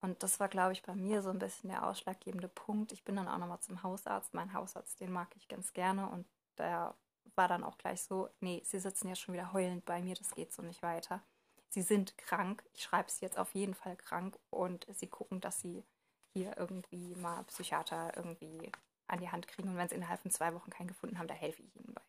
Und 0.00 0.22
das 0.22 0.38
war, 0.38 0.48
glaube 0.48 0.72
ich, 0.72 0.82
bei 0.82 0.94
mir 0.94 1.22
so 1.22 1.30
ein 1.30 1.40
bisschen 1.40 1.70
der 1.70 1.86
ausschlaggebende 1.86 2.48
Punkt. 2.48 2.92
Ich 2.92 3.02
bin 3.02 3.16
dann 3.16 3.28
auch 3.28 3.38
nochmal 3.38 3.60
zum 3.60 3.82
Hausarzt. 3.82 4.32
Mein 4.32 4.52
Hausarzt, 4.52 5.00
den 5.00 5.12
mag 5.12 5.28
ich 5.36 5.48
ganz 5.48 5.72
gerne. 5.72 6.08
Und 6.08 6.26
der 6.56 6.94
war 7.36 7.48
dann 7.48 7.64
auch 7.64 7.78
gleich 7.78 8.02
so, 8.02 8.28
nee, 8.40 8.62
Sie 8.64 8.78
sitzen 8.80 9.08
ja 9.08 9.14
schon 9.14 9.34
wieder 9.34 9.52
heulend 9.52 9.84
bei 9.84 10.00
mir, 10.02 10.14
das 10.14 10.30
geht 10.32 10.52
so 10.52 10.62
nicht 10.62 10.82
weiter. 10.82 11.22
Sie 11.68 11.82
sind 11.82 12.18
krank, 12.18 12.64
ich 12.74 12.82
schreibe 12.82 13.10
Sie 13.10 13.24
jetzt 13.24 13.38
auf 13.38 13.54
jeden 13.54 13.74
Fall 13.74 13.96
krank 13.96 14.38
und 14.50 14.86
Sie 14.90 15.06
gucken, 15.06 15.40
dass 15.40 15.60
Sie 15.60 15.84
hier 16.32 16.56
irgendwie 16.56 17.14
mal 17.16 17.44
Psychiater 17.44 18.16
irgendwie 18.16 18.70
an 19.06 19.20
die 19.20 19.30
Hand 19.30 19.48
kriegen. 19.48 19.68
Und 19.68 19.76
wenn 19.76 19.88
Sie 19.88 19.94
innerhalb 19.94 20.20
von 20.20 20.30
zwei 20.30 20.54
Wochen 20.54 20.70
keinen 20.70 20.88
gefunden 20.88 21.18
haben, 21.18 21.28
da 21.28 21.34
helfe 21.34 21.62
ich 21.62 21.76
Ihnen 21.76 21.94
bei. 21.94 22.02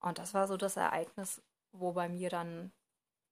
Und 0.00 0.18
das 0.18 0.34
war 0.34 0.46
so 0.46 0.56
das 0.56 0.76
Ereignis, 0.76 1.42
wo 1.72 1.92
bei 1.92 2.08
mir 2.08 2.28
dann, 2.30 2.72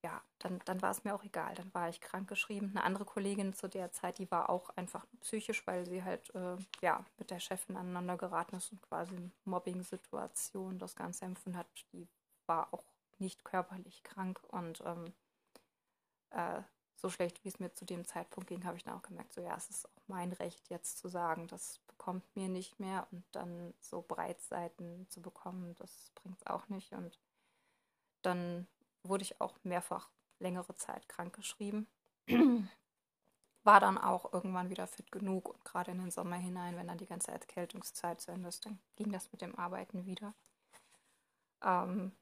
ja, 0.02 0.21
dann, 0.38 0.61
dann 0.64 0.82
war 0.82 0.90
es 0.90 1.04
mir 1.04 1.14
auch 1.14 1.23
egal. 1.23 1.54
Dann 1.54 1.73
war 1.73 1.88
ich 1.88 2.00
krankgeschrieben. 2.00 2.71
Eine 2.71 2.85
andere 2.85 3.04
Kollegin 3.04 3.54
zu 3.54 3.68
der 3.68 3.92
Zeit, 3.92 4.18
die 4.18 4.30
war 4.30 4.50
auch 4.50 4.71
einfach 4.71 5.06
psychisch, 5.21 5.66
weil 5.66 5.87
sie 5.87 6.02
halt, 6.02 6.35
äh, 6.35 6.56
ja, 6.80 7.04
mit 7.18 7.30
der 7.30 7.38
Chefin 7.40 7.76
aneinander 7.76 8.16
geraten 8.16 8.56
ist 8.56 8.73
und 8.73 8.82
quasi 8.82 9.16
eine 9.16 9.30
Mobbing-Situation 9.44 10.78
das 10.78 10.97
Ganze 10.97 11.25
empfunden 11.25 11.59
hat. 11.59 11.68
Die 11.92 12.09
war 12.47 12.73
auch 12.75 12.85
nicht 13.18 13.44
körperlich 13.44 14.02
krank 14.02 14.40
und 14.49 14.82
ähm, 14.85 15.12
äh, 16.30 16.62
so 16.97 17.09
schlecht, 17.09 17.44
wie 17.44 17.49
es 17.49 17.59
mir 17.59 17.73
zu 17.73 17.85
dem 17.85 18.04
Zeitpunkt 18.04 18.49
ging, 18.49 18.64
habe 18.64 18.76
ich 18.76 18.85
dann 18.85 18.94
auch 18.94 19.02
gemerkt, 19.02 19.32
so 19.32 19.40
ja, 19.40 19.56
es 19.56 19.71
ist 19.71 19.87
auch 19.87 20.02
mein 20.09 20.32
Recht 20.32 20.68
jetzt 20.71 20.99
zu 20.99 21.09
sagen, 21.09 21.49
das 21.49 21.80
bekommt 21.88 22.25
mir 22.37 22.49
nicht 22.49 22.78
mehr 22.80 23.06
und 23.11 23.25
dann 23.32 23.75
so 23.80 24.02
Breitseiten 24.02 25.09
zu 25.09 25.21
bekommen, 25.21 25.75
das 25.78 26.12
bringt 26.14 26.38
es 26.38 26.47
auch 26.47 26.68
nicht. 26.68 26.92
Und 26.92 27.18
dann 28.23 28.66
wurde 29.04 29.23
ich 29.23 29.40
auch 29.40 29.56
mehrfach 29.62 30.11
längere 30.38 30.75
Zeit 30.75 31.09
krankgeschrieben. 31.09 31.87
War 33.64 33.78
dann 33.78 33.97
auch 33.97 34.32
irgendwann 34.32 34.71
wieder 34.71 34.87
fit 34.88 35.12
genug 35.12 35.49
und 35.49 35.64
gerade 35.64 35.92
in 35.92 35.99
den 35.99 36.11
Sommer 36.11 36.37
hinein, 36.37 36.76
wenn 36.76 36.88
dann 36.88 36.99
die 36.99 37.06
ganze 37.06 37.30
Erkältungszeit 37.30 38.21
zu 38.21 38.32
Ende 38.32 38.49
ist, 38.49 38.66
dann 38.66 38.80
ging 38.97 39.12
das 39.12 39.30
mit 39.30 39.40
dem 39.40 39.56
Arbeiten 39.56 40.04
wieder. 40.04 40.35
Ähm, 41.62 42.12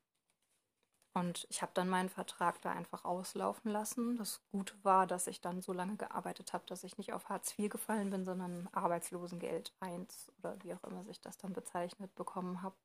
und 1.13 1.47
ich 1.51 1.61
habe 1.61 1.73
dann 1.75 1.89
meinen 1.89 2.09
Vertrag 2.09 2.61
da 2.63 2.71
einfach 2.71 3.05
auslaufen 3.05 3.71
lassen. 3.71 4.17
Das 4.17 4.43
Gute 4.53 4.75
war, 4.85 5.07
dass 5.07 5.27
ich 5.27 5.41
dann 5.41 5.61
so 5.61 5.73
lange 5.73 5.97
gearbeitet 5.97 6.53
habe, 6.53 6.65
dass 6.67 6.85
ich 6.85 6.99
nicht 6.99 7.13
auf 7.13 7.29
Hartz 7.29 7.59
IV 7.59 7.69
gefallen 7.71 8.11
bin, 8.11 8.25
sondern 8.25 8.69
Arbeitslosengeld 8.73 9.75
1 9.81 10.31
oder 10.39 10.57
wie 10.63 10.75
auch 10.75 10.85
immer 10.85 11.05
sich 11.05 11.21
das 11.21 11.37
dann 11.37 11.53
bezeichnet 11.53 12.15
bekommen 12.15 12.63
habe. 12.63 12.77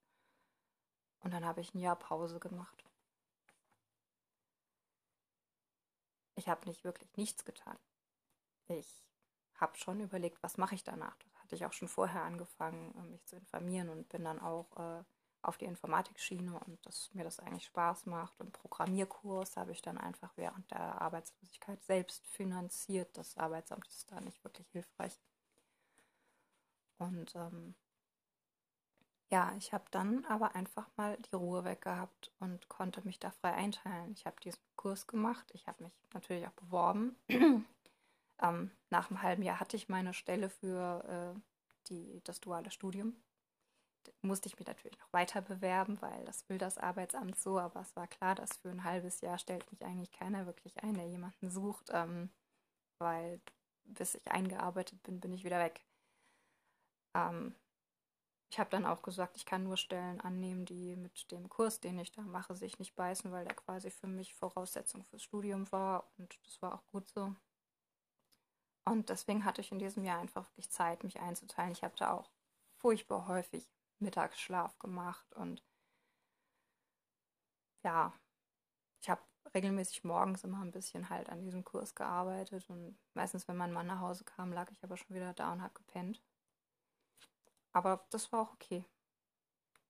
Und 1.20 1.34
dann 1.34 1.46
habe 1.46 1.62
ich 1.62 1.74
ein 1.76 1.80
Jahr 1.80 1.96
Pause 1.96 2.40
gemacht. 2.40 2.84
Ich 6.36 6.48
habe 6.50 6.68
nicht 6.68 6.84
wirklich 6.84 7.16
nichts 7.18 7.46
getan. 7.46 7.78
Ich 8.68 9.06
habe 9.56 9.78
schon 9.78 10.02
überlegt, 10.02 10.44
was 10.44 10.58
mache 10.58 10.76
ich 10.76 10.84
danach. 10.84 11.16
Das 11.18 11.36
hatte 11.42 11.56
ich 11.56 11.66
auch 11.66 11.74
schon 11.74 11.88
vorher 11.88 12.24
angefangen, 12.24 12.94
mich 13.12 13.26
zu 13.26 13.36
informieren 13.36 13.90
und 13.90 14.10
bin 14.10 14.24
dann 14.26 14.40
auch 14.40 14.76
äh, 14.78 15.04
auf 15.42 15.58
die 15.58 15.66
Informatikschiene 15.66 16.60
und 16.60 16.86
dass 16.86 17.14
mir 17.14 17.24
das 17.24 17.40
eigentlich 17.40 17.66
Spaß 17.66 18.08
macht. 18.08 18.40
Und 18.40 18.52
Programmierkurs 18.52 19.56
habe 19.56 19.72
ich 19.72 19.82
dann 19.82 19.98
einfach 19.98 20.32
während 20.36 20.70
der 20.72 21.02
Arbeitslosigkeit 21.02 21.84
selbst 21.84 22.28
finanziert. 22.28 23.16
Das 23.18 23.38
Arbeitsamt 23.38 23.88
ist 23.88 24.12
da 24.12 24.20
nicht 24.20 24.44
wirklich 24.44 24.68
hilfreich. 24.70 25.20
Und 26.98 27.36
ähm, 27.36 27.76
ja, 29.32 29.54
ich 29.58 29.74
habe 29.74 29.86
dann 29.92 30.26
aber 30.26 30.56
einfach 30.56 30.88
mal 30.98 31.18
die 31.18 31.36
Ruhe 31.36 31.64
weg 31.64 31.82
gehabt 31.82 32.32
und 32.40 32.68
konnte 32.70 33.02
mich 33.06 33.20
da 33.20 33.32
frei 33.32 33.54
einteilen. 33.54 34.12
Ich 34.14 34.26
habe 34.26 34.40
diesen 34.42 34.62
Kurs 34.76 35.08
gemacht. 35.08 35.50
Ich 35.54 35.68
habe 35.68 35.84
mich 35.84 35.94
natürlich 36.14 36.48
auch 36.48 36.54
beworben. 36.54 37.16
ähm, 37.30 38.72
nach 38.90 39.10
einem 39.10 39.22
halben 39.22 39.44
Jahr 39.44 39.60
hatte 39.60 39.78
ich 39.78 39.90
meine 39.90 40.14
Stelle 40.14 40.50
für 40.50 41.36
äh, 41.36 41.40
die, 41.90 42.22
das 42.24 42.40
duale 42.40 42.72
Studium 42.72 43.16
musste 44.22 44.48
ich 44.48 44.58
mich 44.58 44.68
natürlich 44.68 44.98
noch 45.00 45.12
weiter 45.14 45.42
bewerben, 45.42 46.02
weil 46.02 46.26
das 46.26 46.48
will 46.50 46.58
das 46.58 46.78
Arbeitsamt 46.78 47.38
so, 47.38 47.60
aber 47.60 47.82
es 47.82 47.96
war 47.96 48.08
klar, 48.08 48.36
dass 48.36 48.58
für 48.58 48.70
ein 48.70 48.84
halbes 48.84 49.22
Jahr 49.22 49.38
stellt 49.38 49.70
mich 49.72 49.84
eigentlich 49.84 50.12
keiner 50.12 50.46
wirklich 50.46 50.82
ein, 50.84 50.96
der 50.96 51.08
jemanden 51.08 51.50
sucht, 51.50 51.90
ähm, 51.92 52.30
weil 53.00 53.40
bis 53.86 54.16
ich 54.16 54.28
eingearbeitet 54.32 55.02
bin, 55.04 55.20
bin 55.20 55.34
ich 55.34 55.44
wieder 55.44 55.60
weg. 55.60 55.86
Ähm, 57.14 57.56
ich 58.50 58.60
habe 58.60 58.70
dann 58.70 58.86
auch 58.86 59.02
gesagt, 59.02 59.38
ich 59.38 59.46
kann 59.46 59.64
nur 59.64 59.78
Stellen 59.78 60.22
annehmen, 60.22 60.66
die 60.66 60.96
mit 60.96 61.32
dem 61.32 61.50
Kurs, 61.50 61.80
den 61.80 62.00
ich 62.00 62.12
da 62.12 62.22
mache, 62.22 62.56
sich 62.56 62.80
nicht 62.80 62.96
beißen, 62.96 63.32
weil 63.32 63.46
der 63.46 63.56
quasi 63.56 63.90
für 63.92 64.08
mich 64.08 64.34
Voraussetzung 64.36 65.04
fürs 65.04 65.24
Studium 65.24 65.72
war 65.72 66.10
und 66.18 66.40
das 66.46 66.62
war 66.62 66.74
auch 66.76 66.86
gut 66.88 67.08
so. 67.10 67.36
Und 68.86 69.10
deswegen 69.10 69.46
hatte 69.46 69.62
ich 69.62 69.72
in 69.72 69.80
diesem 69.80 70.04
Jahr 70.04 70.20
einfach 70.20 70.48
wirklich 70.50 70.70
Zeit, 70.72 71.04
mich 71.04 71.20
einzuteilen. 71.20 71.72
Ich 71.72 71.84
habe 71.84 71.96
da 71.98 72.12
auch 72.14 72.32
furchtbar 72.78 73.28
häufig 73.28 73.68
Mittagsschlaf 74.00 74.78
gemacht 74.80 75.34
und 75.34 75.64
ja, 77.84 78.14
ich 79.02 79.10
habe 79.10 79.22
regelmäßig 79.54 80.04
morgens 80.04 80.44
immer 80.44 80.62
ein 80.62 80.72
bisschen 80.72 81.10
halt 81.10 81.30
an 81.30 81.42
diesem 81.42 81.64
Kurs 81.64 81.96
gearbeitet 81.96 82.70
und 82.70 82.98
meistens, 83.14 83.48
wenn 83.48 83.58
mein 83.58 83.74
Mann 83.74 83.88
nach 83.88 84.02
Hause 84.02 84.26
kam, 84.26 84.52
lag 84.54 84.72
ich 84.72 84.84
aber 84.84 84.98
schon 84.98 85.16
wieder 85.16 85.34
da 85.34 85.54
und 85.54 85.62
habe 85.62 85.76
gepennt. 85.76 86.24
Aber 87.76 88.06
das 88.10 88.32
war 88.32 88.40
auch 88.40 88.54
okay. 88.54 88.86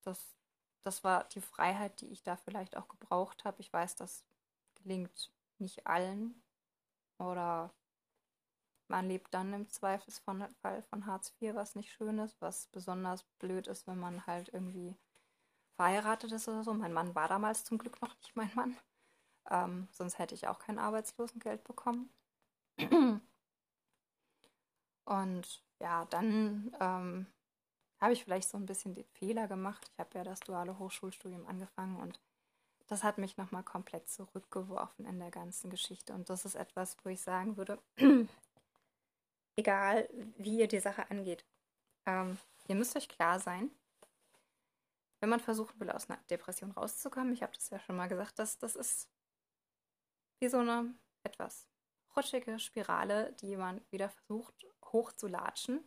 Das, 0.01 0.35
das 0.83 1.03
war 1.03 1.25
die 1.25 1.41
Freiheit, 1.41 2.01
die 2.01 2.07
ich 2.07 2.23
da 2.23 2.35
vielleicht 2.35 2.75
auch 2.77 2.87
gebraucht 2.87 3.45
habe. 3.45 3.61
Ich 3.61 3.71
weiß, 3.71 3.95
das 3.95 4.25
gelingt 4.73 5.31
nicht 5.59 5.85
allen 5.85 6.41
oder 7.19 7.71
man 8.87 9.07
lebt 9.07 9.31
dann 9.35 9.53
im 9.53 9.69
Zweifelsfall 9.69 10.81
von 10.89 11.05
Hartz 11.05 11.35
IV, 11.39 11.53
was 11.53 11.75
nicht 11.75 11.91
schön 11.91 12.17
ist, 12.17 12.41
was 12.41 12.67
besonders 12.67 13.23
blöd 13.37 13.67
ist, 13.67 13.85
wenn 13.85 13.99
man 13.99 14.25
halt 14.25 14.49
irgendwie 14.49 14.95
verheiratet 15.75 16.31
ist 16.31 16.47
oder 16.47 16.63
so. 16.63 16.73
Mein 16.73 16.93
Mann 16.93 17.13
war 17.13 17.27
damals 17.27 17.65
zum 17.65 17.77
Glück 17.77 18.01
noch 18.01 18.15
nicht 18.17 18.35
mein 18.35 18.51
Mann. 18.55 18.75
Ähm, 19.51 19.87
sonst 19.91 20.17
hätte 20.17 20.33
ich 20.33 20.47
auch 20.47 20.57
kein 20.57 20.79
Arbeitslosengeld 20.79 21.63
bekommen. 21.63 22.09
Und 25.05 25.63
ja, 25.79 26.05
dann 26.05 26.75
ähm, 26.79 27.27
habe 28.05 28.13
ich 28.13 28.23
vielleicht 28.23 28.49
so 28.49 28.57
ein 28.57 28.67
bisschen 28.67 28.93
den 28.93 29.07
Fehler 29.13 29.47
gemacht. 29.47 29.89
Ich 29.91 29.97
habe 29.99 30.15
ja 30.15 30.23
das 30.23 30.39
duale 30.39 30.77
Hochschulstudium 30.77 31.47
angefangen 31.47 31.97
und 31.97 32.19
das 32.85 33.03
hat 33.03 33.17
mich 33.17 33.35
nochmal 33.35 33.63
komplett 33.63 34.07
zurückgeworfen 34.09 35.07
in 35.07 35.17
der 35.17 35.31
ganzen 35.31 35.71
Geschichte. 35.71 36.13
Und 36.13 36.29
das 36.29 36.45
ist 36.45 36.53
etwas, 36.53 36.97
wo 37.03 37.09
ich 37.09 37.19
sagen 37.19 37.57
würde, 37.57 37.81
egal 39.55 40.07
wie 40.37 40.59
ihr 40.59 40.67
die 40.67 40.79
Sache 40.81 41.09
angeht. 41.09 41.45
Ähm, 42.05 42.37
ihr 42.67 42.75
müsst 42.75 42.95
euch 42.95 43.09
klar 43.09 43.39
sein, 43.39 43.71
wenn 45.19 45.29
man 45.29 45.39
versuchen 45.39 45.79
will, 45.79 45.89
aus 45.89 46.07
einer 46.07 46.19
Depression 46.29 46.69
rauszukommen, 46.73 47.33
ich 47.33 47.41
habe 47.41 47.53
das 47.53 47.71
ja 47.71 47.79
schon 47.79 47.95
mal 47.95 48.07
gesagt, 48.07 48.37
dass 48.37 48.59
das 48.59 48.75
ist 48.75 49.09
wie 50.39 50.47
so 50.47 50.59
eine 50.59 50.93
etwas 51.23 51.67
rutschige 52.15 52.59
Spirale, 52.59 53.33
die 53.41 53.57
man 53.57 53.81
wieder 53.89 54.09
versucht 54.09 54.67
hochzulatschen 54.91 55.83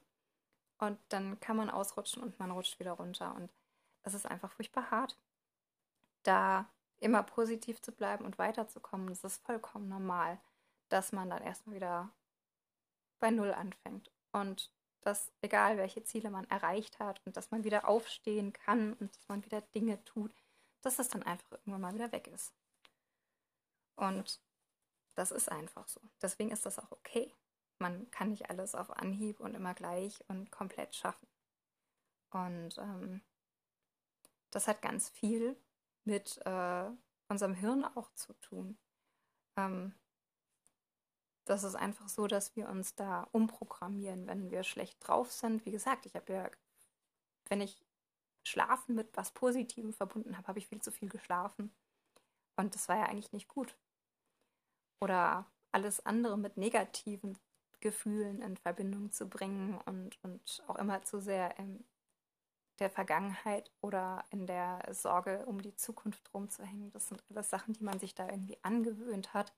und 0.78 0.98
dann 1.08 1.38
kann 1.40 1.56
man 1.56 1.70
ausrutschen 1.70 2.22
und 2.22 2.38
man 2.38 2.50
rutscht 2.50 2.78
wieder 2.78 2.92
runter 2.92 3.34
und 3.34 3.50
es 4.02 4.14
ist 4.14 4.26
einfach 4.26 4.52
furchtbar 4.52 4.90
hart, 4.90 5.16
da 6.22 6.66
immer 7.00 7.22
positiv 7.22 7.80
zu 7.82 7.92
bleiben 7.92 8.24
und 8.24 8.38
weiterzukommen. 8.38 9.08
Das 9.08 9.24
ist 9.24 9.44
vollkommen 9.44 9.88
normal, 9.88 10.38
dass 10.88 11.12
man 11.12 11.30
dann 11.30 11.42
erstmal 11.42 11.76
wieder 11.76 12.10
bei 13.20 13.30
Null 13.30 13.52
anfängt. 13.52 14.10
Und 14.32 14.70
dass 15.02 15.32
egal 15.42 15.78
welche 15.78 16.02
Ziele 16.04 16.30
man 16.30 16.48
erreicht 16.50 16.98
hat 16.98 17.20
und 17.24 17.36
dass 17.36 17.50
man 17.50 17.64
wieder 17.64 17.88
aufstehen 17.88 18.52
kann 18.52 18.94
und 18.94 19.14
dass 19.14 19.28
man 19.28 19.44
wieder 19.44 19.60
Dinge 19.60 20.02
tut, 20.04 20.32
dass 20.82 20.96
das 20.96 21.08
dann 21.08 21.22
einfach 21.22 21.52
irgendwann 21.52 21.80
mal 21.80 21.94
wieder 21.94 22.12
weg 22.12 22.26
ist. 22.28 22.52
Und 23.96 24.40
das 25.14 25.30
ist 25.30 25.50
einfach 25.50 25.88
so. 25.88 26.00
Deswegen 26.20 26.50
ist 26.50 26.66
das 26.66 26.78
auch 26.78 26.90
okay. 26.90 27.32
Man 27.78 28.10
kann 28.10 28.30
nicht 28.30 28.50
alles 28.50 28.74
auf 28.74 28.90
Anhieb 28.90 29.40
und 29.40 29.54
immer 29.54 29.74
gleich 29.74 30.24
und 30.28 30.50
komplett 30.50 30.94
schaffen. 30.94 31.28
Und 32.30 32.76
ähm, 32.78 33.22
das 34.50 34.66
hat 34.66 34.82
ganz 34.82 35.08
viel 35.08 35.56
mit 36.04 36.38
äh, 36.44 36.90
unserem 37.28 37.54
Hirn 37.54 37.84
auch 37.84 38.12
zu 38.14 38.32
tun. 38.34 38.78
Ähm, 39.56 39.94
das 41.44 41.64
ist 41.64 41.76
einfach 41.76 42.08
so, 42.08 42.26
dass 42.26 42.56
wir 42.56 42.68
uns 42.68 42.94
da 42.94 43.28
umprogrammieren, 43.32 44.26
wenn 44.26 44.50
wir 44.50 44.64
schlecht 44.64 44.98
drauf 45.06 45.32
sind. 45.32 45.64
Wie 45.64 45.70
gesagt, 45.70 46.04
ich 46.04 46.14
habe 46.14 46.32
ja, 46.32 46.50
wenn 47.48 47.60
ich 47.60 47.86
Schlafen 48.44 48.94
mit 48.94 49.16
was 49.16 49.32
Positivem 49.32 49.92
verbunden 49.92 50.36
habe, 50.36 50.48
habe 50.48 50.58
ich 50.58 50.66
viel 50.66 50.80
zu 50.82 50.90
viel 50.90 51.08
geschlafen. 51.08 51.74
Und 52.56 52.74
das 52.74 52.88
war 52.88 52.96
ja 52.96 53.04
eigentlich 53.06 53.32
nicht 53.32 53.48
gut. 53.48 53.76
Oder 55.00 55.50
alles 55.72 56.04
andere 56.04 56.36
mit 56.36 56.56
negativen 56.56 57.38
Gefühlen 57.80 58.42
in 58.42 58.56
Verbindung 58.56 59.12
zu 59.12 59.28
bringen 59.28 59.78
und, 59.86 60.18
und 60.22 60.62
auch 60.66 60.76
immer 60.76 61.02
zu 61.02 61.20
sehr 61.20 61.58
in 61.58 61.84
der 62.78 62.90
Vergangenheit 62.90 63.70
oder 63.80 64.24
in 64.30 64.46
der 64.46 64.82
Sorge 64.92 65.44
um 65.46 65.60
die 65.60 65.74
Zukunft 65.74 66.32
rumzuhängen. 66.32 66.90
Das 66.92 67.08
sind 67.08 67.22
alles 67.30 67.50
Sachen, 67.50 67.74
die 67.74 67.84
man 67.84 67.98
sich 67.98 68.14
da 68.14 68.28
irgendwie 68.28 68.58
angewöhnt 68.62 69.34
hat 69.34 69.52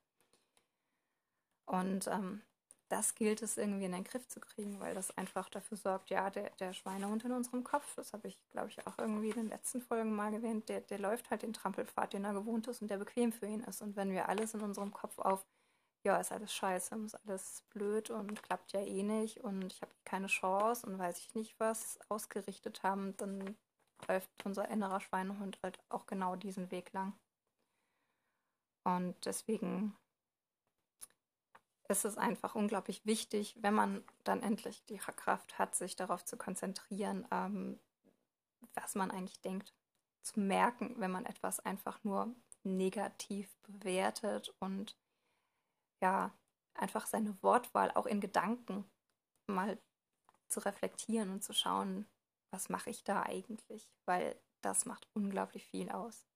und 1.65 2.07
ähm, 2.07 2.41
das 2.89 3.15
gilt 3.15 3.41
es 3.41 3.57
irgendwie 3.57 3.85
in 3.85 3.93
den 3.93 4.03
Griff 4.03 4.27
zu 4.27 4.41
kriegen, 4.41 4.81
weil 4.81 4.93
das 4.93 5.17
einfach 5.17 5.49
dafür 5.49 5.77
sorgt, 5.77 6.09
ja, 6.09 6.29
der, 6.29 6.49
der 6.59 6.73
Schweinehund 6.73 7.23
in 7.23 7.31
unserem 7.31 7.63
Kopf, 7.63 7.95
das 7.95 8.11
habe 8.11 8.27
ich, 8.27 8.37
glaube 8.51 8.67
ich, 8.67 8.85
auch 8.85 8.97
irgendwie 8.97 9.29
in 9.29 9.35
den 9.35 9.47
letzten 9.47 9.81
Folgen 9.81 10.13
mal 10.13 10.33
erwähnt, 10.33 10.67
der, 10.67 10.81
der 10.81 10.99
läuft 10.99 11.29
halt 11.31 11.43
den 11.43 11.53
Trampelpfad, 11.53 12.11
den 12.11 12.25
er 12.25 12.33
gewohnt 12.33 12.67
ist 12.67 12.81
und 12.81 12.91
der 12.91 12.97
bequem 12.97 13.31
für 13.31 13.47
ihn 13.47 13.61
ist. 13.61 13.81
Und 13.81 13.95
wenn 13.95 14.11
wir 14.11 14.27
alles 14.27 14.53
in 14.53 14.61
unserem 14.61 14.91
Kopf 14.91 15.17
auf, 15.19 15.45
ja, 16.03 16.17
ist 16.17 16.31
alles 16.31 16.53
scheiße, 16.53 16.95
ist 17.05 17.15
alles 17.27 17.63
blöd 17.69 18.09
und 18.09 18.41
klappt 18.43 18.73
ja 18.73 18.81
eh 18.81 19.03
nicht 19.03 19.41
und 19.41 19.71
ich 19.71 19.81
habe 19.81 19.91
keine 20.03 20.27
Chance 20.27 20.85
und 20.87 20.97
weiß 20.97 21.19
ich 21.19 21.35
nicht 21.35 21.59
was 21.59 21.99
ausgerichtet 22.09 22.83
haben, 22.83 23.15
dann 23.17 23.55
läuft 24.07 24.29
unser 24.43 24.67
innerer 24.69 24.99
Schweinehund 24.99 25.59
halt 25.61 25.79
auch 25.89 26.07
genau 26.07 26.35
diesen 26.35 26.71
Weg 26.71 26.91
lang. 26.93 27.13
Und 28.83 29.15
deswegen 29.25 29.95
ist 31.87 32.05
es 32.05 32.17
einfach 32.17 32.55
unglaublich 32.55 33.05
wichtig, 33.05 33.55
wenn 33.59 33.75
man 33.75 34.03
dann 34.23 34.41
endlich 34.41 34.83
die 34.85 34.97
Kraft 34.97 35.59
hat, 35.59 35.75
sich 35.75 35.95
darauf 35.95 36.25
zu 36.25 36.37
konzentrieren, 36.37 37.27
ähm, 37.31 37.79
was 38.73 38.95
man 38.95 39.11
eigentlich 39.11 39.41
denkt. 39.41 39.73
Zu 40.23 40.39
merken, 40.39 40.95
wenn 40.97 41.11
man 41.11 41.25
etwas 41.25 41.59
einfach 41.59 42.03
nur 42.03 42.33
negativ 42.63 43.55
bewertet 43.63 44.53
und 44.59 44.95
ja, 46.01 46.35
einfach 46.73 47.05
seine 47.05 47.41
Wortwahl 47.43 47.91
auch 47.91 48.05
in 48.05 48.21
Gedanken 48.21 48.89
mal 49.47 49.79
zu 50.47 50.59
reflektieren 50.59 51.29
und 51.29 51.43
zu 51.43 51.53
schauen, 51.53 52.07
was 52.51 52.69
mache 52.69 52.89
ich 52.89 53.03
da 53.03 53.23
eigentlich, 53.23 53.89
weil 54.05 54.39
das 54.61 54.85
macht 54.85 55.07
unglaublich 55.13 55.65
viel 55.67 55.89
aus. 55.89 56.27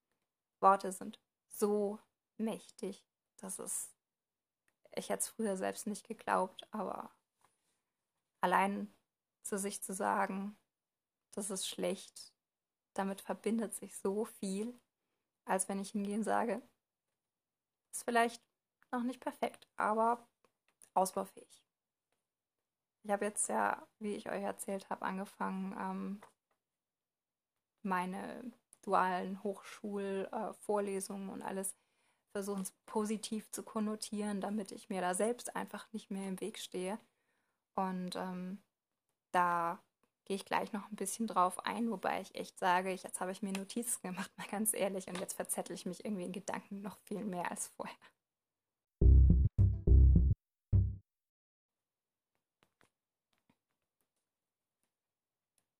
Worte 0.60 0.92
sind 0.92 1.20
so 1.48 1.98
mächtig, 2.38 3.04
dass 3.36 3.58
es, 3.58 3.94
ich 4.94 5.10
hätte 5.10 5.20
es 5.20 5.28
früher 5.28 5.56
selbst 5.56 5.86
nicht 5.86 6.06
geglaubt, 6.06 6.66
aber 6.72 7.10
allein 8.40 8.92
zu 9.42 9.58
sich 9.58 9.82
zu 9.82 9.94
sagen, 9.94 10.56
das 11.32 11.50
ist 11.50 11.68
schlecht, 11.68 12.32
damit 12.94 13.20
verbindet 13.20 13.74
sich 13.74 13.96
so 13.98 14.24
viel, 14.24 14.78
als 15.44 15.68
wenn 15.68 15.78
ich 15.78 15.90
hingehe 15.90 16.16
und 16.16 16.24
sage, 16.24 16.62
ist 17.92 18.04
vielleicht 18.04 18.42
noch 18.92 19.02
nicht 19.02 19.20
perfekt, 19.20 19.68
aber 19.76 20.26
ausbaufähig. 20.94 21.64
Ich 23.02 23.10
habe 23.10 23.24
jetzt 23.24 23.48
ja, 23.48 23.86
wie 23.98 24.16
ich 24.16 24.28
euch 24.28 24.42
erzählt 24.42 24.90
habe, 24.90 25.04
angefangen, 25.04 25.76
ähm, 25.78 26.20
meine 27.82 28.52
dualen 28.82 29.42
Hochschulvorlesungen 29.42 31.28
äh, 31.28 31.32
und 31.32 31.42
alles 31.42 31.76
versuchen 32.32 32.66
positiv 32.84 33.50
zu 33.50 33.62
konnotieren, 33.62 34.40
damit 34.40 34.72
ich 34.72 34.88
mir 34.88 35.00
da 35.00 35.14
selbst 35.14 35.56
einfach 35.56 35.90
nicht 35.92 36.10
mehr 36.10 36.28
im 36.28 36.40
Weg 36.40 36.58
stehe. 36.58 36.98
Und 37.76 38.16
ähm, 38.16 38.62
da 39.32 39.82
gehe 40.24 40.36
ich 40.36 40.44
gleich 40.44 40.72
noch 40.72 40.90
ein 40.90 40.96
bisschen 40.96 41.26
drauf 41.26 41.64
ein, 41.64 41.90
wobei 41.90 42.20
ich 42.20 42.34
echt 42.34 42.58
sage, 42.58 42.90
jetzt 42.90 43.20
habe 43.20 43.32
ich 43.32 43.42
mir 43.42 43.52
Notizen 43.52 44.02
gemacht, 44.02 44.30
mal 44.36 44.48
ganz 44.48 44.74
ehrlich, 44.74 45.06
und 45.08 45.18
jetzt 45.18 45.34
verzettel 45.34 45.74
ich 45.74 45.86
mich 45.86 46.04
irgendwie 46.04 46.24
in 46.24 46.32
Gedanken 46.32 46.82
noch 46.82 46.98
viel 46.98 47.24
mehr 47.24 47.50
als 47.50 47.68
vorher. 47.68 47.96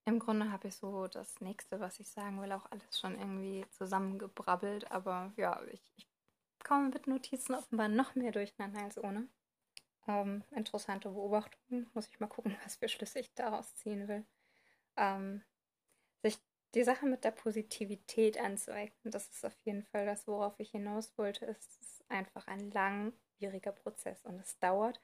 Im 0.06 0.20
Grunde 0.20 0.52
habe 0.52 0.68
ich 0.68 0.76
so 0.76 1.08
das 1.08 1.40
nächste, 1.40 1.80
was 1.80 1.98
ich 1.98 2.08
sagen 2.08 2.40
will, 2.40 2.52
auch 2.52 2.70
alles 2.70 3.00
schon 3.00 3.18
irgendwie 3.18 3.66
zusammengebrabbelt. 3.72 4.88
Aber 4.92 5.32
ja, 5.36 5.60
ich, 5.72 5.92
ich 5.96 6.08
komme 6.62 6.90
mit 6.90 7.08
Notizen 7.08 7.56
offenbar 7.56 7.88
noch 7.88 8.14
mehr 8.14 8.30
durcheinander 8.30 8.84
als 8.84 8.98
ohne. 8.98 9.28
Ähm, 10.06 10.44
interessante 10.52 11.08
Beobachtung. 11.08 11.88
Muss 11.92 12.06
ich 12.06 12.20
mal 12.20 12.28
gucken, 12.28 12.56
was 12.64 12.76
für 12.76 12.88
Schlüsse 12.88 13.18
ich 13.18 13.34
daraus 13.34 13.74
ziehen 13.74 14.06
will. 14.06 14.24
Ähm, 14.96 15.42
sich 16.22 16.38
die 16.76 16.84
Sache 16.84 17.06
mit 17.06 17.24
der 17.24 17.32
Positivität 17.32 18.38
anzueignen, 18.38 19.10
das 19.10 19.28
ist 19.30 19.44
auf 19.44 19.58
jeden 19.64 19.82
Fall 19.82 20.06
das, 20.06 20.28
worauf 20.28 20.54
ich 20.60 20.70
hinaus 20.70 21.18
wollte. 21.18 21.46
Es 21.46 21.78
ist 21.80 22.04
einfach 22.08 22.46
ein 22.46 22.70
langwieriger 22.70 23.72
Prozess 23.72 24.24
und 24.24 24.38
es 24.38 24.56
dauert. 24.60 25.00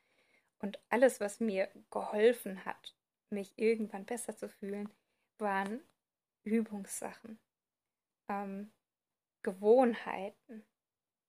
Und 0.61 0.79
alles, 0.91 1.19
was 1.19 1.41
mir 1.41 1.69
geholfen 1.91 2.65
hat, 2.65 2.95
mich 3.33 3.53
irgendwann 3.57 4.05
besser 4.05 4.37
zu 4.37 4.49
fühlen, 4.49 4.89
waren 5.39 5.81
Übungssachen, 6.45 7.39
ähm, 8.29 8.71
Gewohnheiten, 9.43 10.65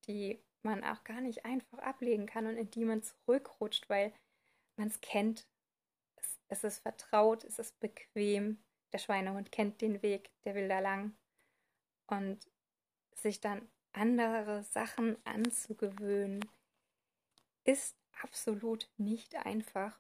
die 0.08 0.40
man 0.62 0.84
auch 0.84 1.04
gar 1.04 1.22
nicht 1.22 1.46
einfach 1.46 1.80
ablegen 1.80 2.26
kann 2.26 2.48
und 2.48 2.58
in 2.58 2.70
die 2.70 2.86
man 2.86 3.04
zurückrutscht, 3.04 3.90
weil 3.90 4.14
man 4.78 4.88
es 4.88 5.02
kennt. 5.02 5.48
Es, 6.16 6.40
es 6.48 6.64
ist 6.64 6.80
vertraut, 6.80 7.44
es 7.44 7.60
ist 7.60 7.80
bequem. 7.80 8.64
Der 8.92 9.00
Schweinehund 9.00 9.52
kennt 9.52 9.82
den 9.82 10.02
Weg, 10.02 10.30
der 10.44 10.56
will 10.56 10.68
da 10.68 10.80
lang. 10.80 11.16
Und 12.08 12.50
sich 13.16 13.40
dann 13.40 13.68
andere 13.92 14.64
Sachen 14.64 15.18
anzugewöhnen, 15.26 16.46
ist 17.64 17.98
absolut 18.22 18.90
nicht 18.98 19.36
einfach 19.36 20.00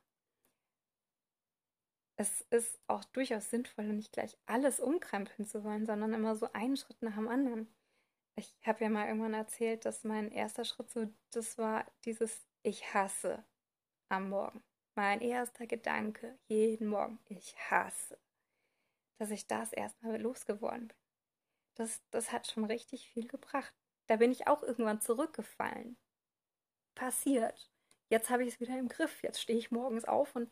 es 2.15 2.41
ist 2.51 2.79
auch 2.87 3.03
durchaus 3.05 3.49
sinnvoll, 3.49 3.85
nicht 3.85 4.11
gleich 4.11 4.37
alles 4.45 4.79
umkrempeln 4.79 5.47
zu 5.47 5.63
wollen, 5.63 5.85
sondern 5.85 6.13
immer 6.13 6.35
so 6.35 6.51
einen 6.53 6.77
Schritt 6.77 7.01
nach 7.01 7.15
dem 7.15 7.27
anderen. 7.27 7.73
Ich 8.35 8.55
habe 8.65 8.83
ja 8.83 8.89
mal 8.89 9.07
irgendwann 9.07 9.33
erzählt, 9.33 9.85
dass 9.85 10.03
mein 10.03 10.31
erster 10.31 10.65
Schritt 10.65 10.91
so, 10.91 11.07
das 11.31 11.57
war 11.57 11.85
dieses 12.05 12.47
Ich 12.63 12.93
hasse 12.93 13.43
am 14.09 14.29
Morgen. 14.29 14.63
Mein 14.95 15.21
erster 15.21 15.65
Gedanke 15.65 16.37
jeden 16.47 16.87
Morgen, 16.87 17.19
ich 17.29 17.55
hasse. 17.69 18.19
Dass 19.17 19.31
ich 19.31 19.47
das 19.47 19.73
erstmal 19.73 20.19
losgeworden 20.19 20.87
bin. 20.89 20.97
Das, 21.75 22.01
das 22.11 22.31
hat 22.31 22.47
schon 22.47 22.65
richtig 22.65 23.09
viel 23.09 23.27
gebracht. 23.27 23.73
Da 24.07 24.17
bin 24.17 24.31
ich 24.31 24.47
auch 24.47 24.61
irgendwann 24.61 25.01
zurückgefallen. 25.01 25.97
Passiert. 26.93 27.71
Jetzt 28.09 28.29
habe 28.29 28.43
ich 28.43 28.53
es 28.53 28.59
wieder 28.59 28.77
im 28.77 28.89
Griff. 28.89 29.23
Jetzt 29.23 29.41
stehe 29.41 29.57
ich 29.57 29.71
morgens 29.71 30.05
auf 30.05 30.35
und 30.35 30.51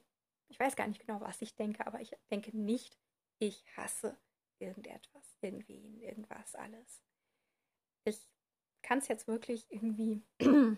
ich 0.51 0.59
weiß 0.59 0.75
gar 0.75 0.87
nicht 0.87 1.05
genau, 1.05 1.21
was 1.21 1.41
ich 1.41 1.55
denke, 1.55 1.87
aber 1.87 2.01
ich 2.01 2.13
denke 2.29 2.55
nicht, 2.55 2.97
ich 3.39 3.65
hasse 3.77 4.17
irgendetwas, 4.59 5.37
irgendwen, 5.39 6.01
irgendwas, 6.01 6.55
alles. 6.55 7.01
Ich 8.03 8.19
kann 8.81 8.99
es 8.99 9.07
jetzt 9.07 9.27
wirklich 9.27 9.65
irgendwie, 9.71 10.21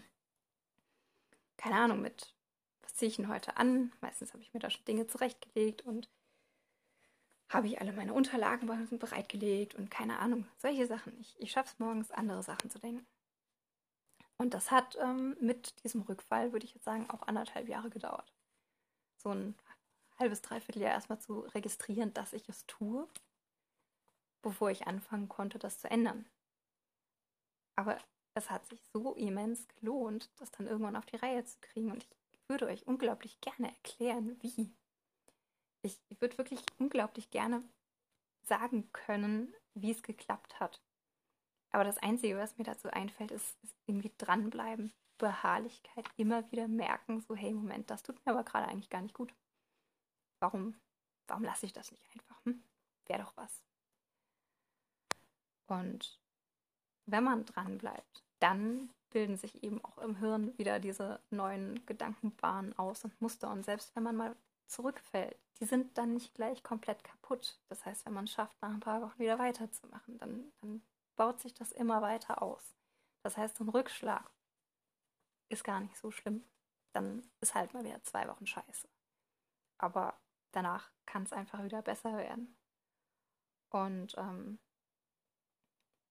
keine 1.58 1.76
Ahnung, 1.76 2.02
mit, 2.02 2.36
was 2.82 2.94
ziehe 2.94 3.10
ich 3.10 3.16
denn 3.16 3.30
heute 3.30 3.58
an? 3.58 3.92
Meistens 4.00 4.34
habe 4.34 4.44
ich 4.44 4.54
mir 4.54 4.60
da 4.60 4.70
schon 4.70 4.86
Dinge 4.86 5.08
zurechtgelegt 5.08 5.82
und 5.82 6.08
habe 7.50 7.68
ich 7.68 7.82
alle 7.82 7.94
meine 7.94 8.14
Unterlagen 8.14 8.68
bereitgelegt 9.00 9.74
und 9.74 9.90
keine 9.90 10.20
Ahnung, 10.20 10.48
solche 10.58 10.86
Sachen. 10.86 11.20
Ich, 11.20 11.36
ich 11.40 11.52
schaffe 11.52 11.72
es 11.74 11.80
morgens, 11.80 12.12
andere 12.12 12.44
Sachen 12.44 12.70
zu 12.70 12.78
denken. 12.78 13.08
Und 14.38 14.54
das 14.54 14.70
hat 14.70 14.98
ähm, 15.02 15.36
mit 15.40 15.84
diesem 15.84 16.02
Rückfall, 16.02 16.54
würde 16.54 16.66
ich 16.66 16.76
jetzt 16.76 16.86
sagen, 16.86 17.10
auch 17.10 17.24
anderthalb 17.24 17.68
Jahre 17.68 17.90
gedauert 17.90 18.32
so 19.24 19.32
ein 19.32 19.56
halbes, 20.20 20.42
dreiviertel 20.42 20.82
Jahr 20.82 20.92
erstmal 20.92 21.20
zu 21.20 21.40
registrieren, 21.40 22.14
dass 22.14 22.34
ich 22.34 22.48
es 22.50 22.66
tue, 22.66 23.08
bevor 24.42 24.70
ich 24.70 24.88
anfangen 24.88 25.30
konnte, 25.30 25.60
das 25.60 25.80
zu 25.80 25.90
ändern. 25.90 26.26
Aber 27.76 27.98
es 28.36 28.50
hat 28.50 28.66
sich 28.68 28.82
so 28.94 29.14
immens 29.14 29.68
gelohnt, 29.80 30.30
das 30.38 30.52
dann 30.52 30.68
irgendwann 30.68 30.96
auf 30.96 31.06
die 31.06 31.16
Reihe 31.16 31.44
zu 31.44 31.58
kriegen. 31.62 31.92
Und 31.92 32.04
ich 32.04 32.40
würde 32.48 32.68
euch 32.68 32.86
unglaublich 32.88 33.40
gerne 33.42 33.70
erklären, 33.70 34.38
wie. 34.42 34.74
Ich 35.86 36.00
würde 36.22 36.38
wirklich 36.38 36.64
unglaublich 36.78 37.30
gerne 37.30 37.62
sagen 38.44 38.90
können, 38.94 39.54
wie 39.74 39.92
es 39.92 40.02
geklappt 40.02 40.60
hat. 40.60 40.82
Aber 41.72 41.84
das 41.84 41.98
Einzige, 41.98 42.38
was 42.38 42.58
mir 42.58 42.64
dazu 42.64 42.90
einfällt, 42.90 43.32
ist, 43.32 43.58
ist 43.64 43.76
irgendwie 43.86 44.12
dranbleiben. 44.18 44.94
Beharrlichkeit 45.24 46.06
immer 46.18 46.52
wieder 46.52 46.68
merken, 46.68 47.22
so 47.22 47.34
hey, 47.34 47.54
Moment, 47.54 47.90
das 47.90 48.04
tut 48.04 48.18
mir 48.26 48.34
aber 48.34 48.44
gerade 48.44 48.68
eigentlich 48.68 48.90
gar 48.90 49.02
nicht 49.02 49.14
gut. 49.14 49.34
Warum, 50.42 50.76
warum 51.28 51.46
lasse 51.46 51.66
ich 51.66 51.72
das 51.72 51.94
nicht 51.94 52.06
einfach? 52.14 52.44
Hm? 52.44 52.62
Wäre 53.06 53.22
doch 53.22 53.38
was. 53.38 53.64
Und 55.68 56.20
wenn 57.06 57.24
man 57.24 57.46
dran 57.46 57.78
bleibt, 57.78 58.26
dann 58.40 58.90
bilden 59.12 59.38
sich 59.38 59.64
eben 59.64 59.82
auch 59.86 59.98
im 60.00 60.18
Hirn 60.18 60.58
wieder 60.58 60.82
diese 60.82 61.22
neuen 61.30 61.86
Gedankenbahnen 61.86 62.78
aus 62.78 63.06
und 63.06 63.22
Muster. 63.22 63.50
Und 63.50 63.64
selbst 63.64 63.96
wenn 63.96 64.04
man 64.04 64.18
mal 64.18 64.36
zurückfällt, 64.68 65.38
die 65.62 65.66
sind 65.66 65.98
dann 65.98 66.16
nicht 66.16 66.34
gleich 66.34 66.64
komplett 66.64 67.02
kaputt. 67.06 67.62
Das 67.70 67.86
heißt, 67.86 68.06
wenn 68.06 68.14
man 68.14 68.26
es 68.26 68.32
schafft, 68.32 68.62
nach 68.62 68.72
ein 68.72 68.82
paar 68.82 69.02
Wochen 69.02 69.20
wieder 69.20 69.40
weiterzumachen, 69.40 70.18
dann, 70.18 70.52
dann 70.60 70.84
baut 71.16 71.40
sich 71.40 71.54
das 71.54 71.72
immer 71.72 72.02
weiter 72.02 72.42
aus. 72.42 72.76
Das 73.22 73.38
heißt, 73.38 73.56
so 73.56 73.64
ein 73.64 73.70
Rückschlag 73.70 74.30
ist 75.54 75.64
gar 75.64 75.80
nicht 75.80 75.98
so 75.98 76.12
schlimm. 76.12 76.44
Dann 76.92 77.24
ist 77.40 77.56
halt 77.56 77.74
mal 77.74 77.84
wieder 77.84 78.04
zwei 78.04 78.28
Wochen 78.28 78.46
scheiße. 78.46 78.88
Aber 79.78 80.20
danach 80.52 80.92
kann 81.06 81.24
es 81.24 81.34
einfach 81.34 81.64
wieder 81.64 81.82
besser 81.82 82.18
werden. 82.18 82.56
Und 83.70 84.16
ähm, 84.18 84.60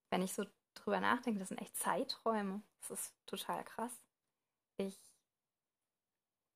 wenn 0.09 0.21
ich 0.21 0.33
so 0.33 0.45
drüber 0.73 0.99
nachdenke, 0.99 1.39
das 1.39 1.49
sind 1.49 1.61
echt 1.61 1.77
Zeiträume. 1.77 2.61
Das 2.81 2.91
ist 2.91 3.15
total 3.25 3.63
krass. 3.63 3.93
Ich 4.77 4.99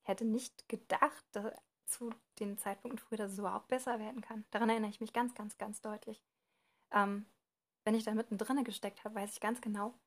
hätte 0.04 0.26
nicht 0.26 0.67
gedacht, 0.67 1.23
dass 1.32 1.54
zu 1.86 2.13
den 2.39 2.58
Zeitpunkten 2.58 3.00
früher, 3.00 3.17
dass 3.17 3.32
es 3.32 3.39
überhaupt 3.39 3.69
besser 3.69 4.00
werden 4.00 4.21
kann. 4.21 4.45
Daran 4.52 4.69
erinnere 4.69 4.89
ich 4.89 5.00
mich 5.00 5.13
ganz, 5.13 5.34
ganz, 5.36 5.58
ganz 5.58 5.80
deutlich. 5.82 6.21
Ähm, 6.91 7.26
wenn 7.86 7.95
ich 7.95 8.04
da 8.04 8.13
mittendrin 8.13 8.63
gesteckt 8.65 9.06
habe, 9.06 9.15
weiß 9.15 9.32
ich 9.32 9.39
ganz 9.39 9.62
genau, 9.62 9.97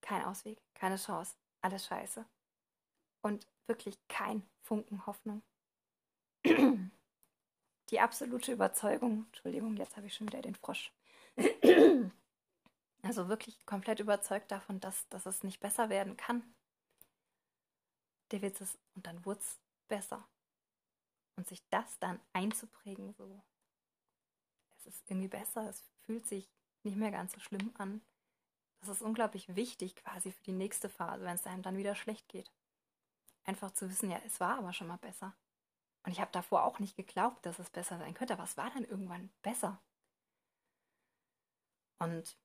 kein 0.00 0.24
Ausweg, 0.24 0.62
keine 0.74 0.96
Chance 0.96 1.36
alles 1.66 1.86
scheiße. 1.86 2.24
Und 3.22 3.46
wirklich 3.66 3.98
kein 4.08 4.48
Funken 4.62 5.04
Hoffnung. 5.06 5.42
Die 7.90 8.00
absolute 8.00 8.52
Überzeugung, 8.52 9.26
Entschuldigung, 9.26 9.76
jetzt 9.76 9.96
habe 9.96 10.06
ich 10.06 10.14
schon 10.14 10.28
wieder 10.28 10.42
den 10.42 10.54
Frosch. 10.54 10.92
Also 13.02 13.28
wirklich 13.28 13.64
komplett 13.66 14.00
überzeugt 14.00 14.50
davon, 14.50 14.80
dass, 14.80 15.08
dass 15.10 15.26
es 15.26 15.44
nicht 15.44 15.60
besser 15.60 15.90
werden 15.90 16.16
kann. 16.16 16.42
Der 18.32 18.42
Witz 18.42 18.60
ist, 18.60 18.76
und 18.96 19.06
dann 19.06 19.24
wurde 19.24 19.38
es 19.38 19.60
besser. 19.86 20.26
Und 21.36 21.46
sich 21.46 21.62
das 21.70 22.00
dann 22.00 22.18
einzuprägen, 22.32 23.12
so, 23.12 23.40
es 24.78 24.86
ist 24.86 25.08
irgendwie 25.08 25.28
besser, 25.28 25.68
es 25.68 25.84
fühlt 26.00 26.26
sich 26.26 26.50
nicht 26.82 26.96
mehr 26.96 27.12
ganz 27.12 27.32
so 27.32 27.38
schlimm 27.38 27.72
an. 27.78 28.00
Das 28.80 28.88
ist 28.88 29.02
unglaublich 29.02 29.54
wichtig 29.56 29.96
quasi 29.96 30.32
für 30.32 30.42
die 30.42 30.52
nächste 30.52 30.88
Phase, 30.88 31.24
wenn 31.24 31.34
es 31.34 31.46
einem 31.46 31.62
dann 31.62 31.76
wieder 31.76 31.94
schlecht 31.94 32.28
geht. 32.28 32.50
einfach 33.44 33.70
zu 33.72 33.88
wissen, 33.88 34.10
ja, 34.10 34.20
es 34.26 34.40
war 34.40 34.58
aber 34.58 34.72
schon 34.72 34.88
mal 34.88 34.98
besser. 34.98 35.34
Und 36.04 36.12
ich 36.12 36.20
habe 36.20 36.32
davor 36.32 36.64
auch 36.64 36.78
nicht 36.78 36.96
geglaubt, 36.96 37.44
dass 37.46 37.58
es 37.58 37.70
besser 37.70 37.98
sein 37.98 38.14
könnte, 38.14 38.34
aber 38.34 38.44
es 38.44 38.56
war 38.56 38.70
dann 38.70 38.84
irgendwann 38.84 39.30
besser. 39.42 39.80
Und 41.98 42.36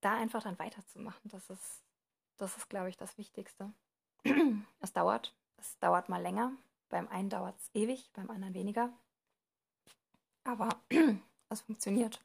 da 0.00 0.14
einfach 0.14 0.42
dann 0.42 0.58
weiterzumachen, 0.58 1.30
das 1.30 1.48
ist, 1.50 1.82
das 2.36 2.56
ist, 2.56 2.68
glaube 2.68 2.88
ich, 2.88 2.96
das 2.96 3.16
Wichtigste. 3.18 3.72
es 4.80 4.92
dauert, 4.92 5.34
es 5.56 5.78
dauert 5.78 6.08
mal 6.08 6.22
länger. 6.22 6.52
Beim 6.88 7.08
einen 7.08 7.30
dauert 7.30 7.58
es 7.58 7.70
ewig, 7.74 8.10
beim 8.12 8.30
anderen 8.30 8.54
weniger. 8.54 8.92
Aber 10.44 10.68
es 11.48 11.60
funktioniert. 11.62 12.24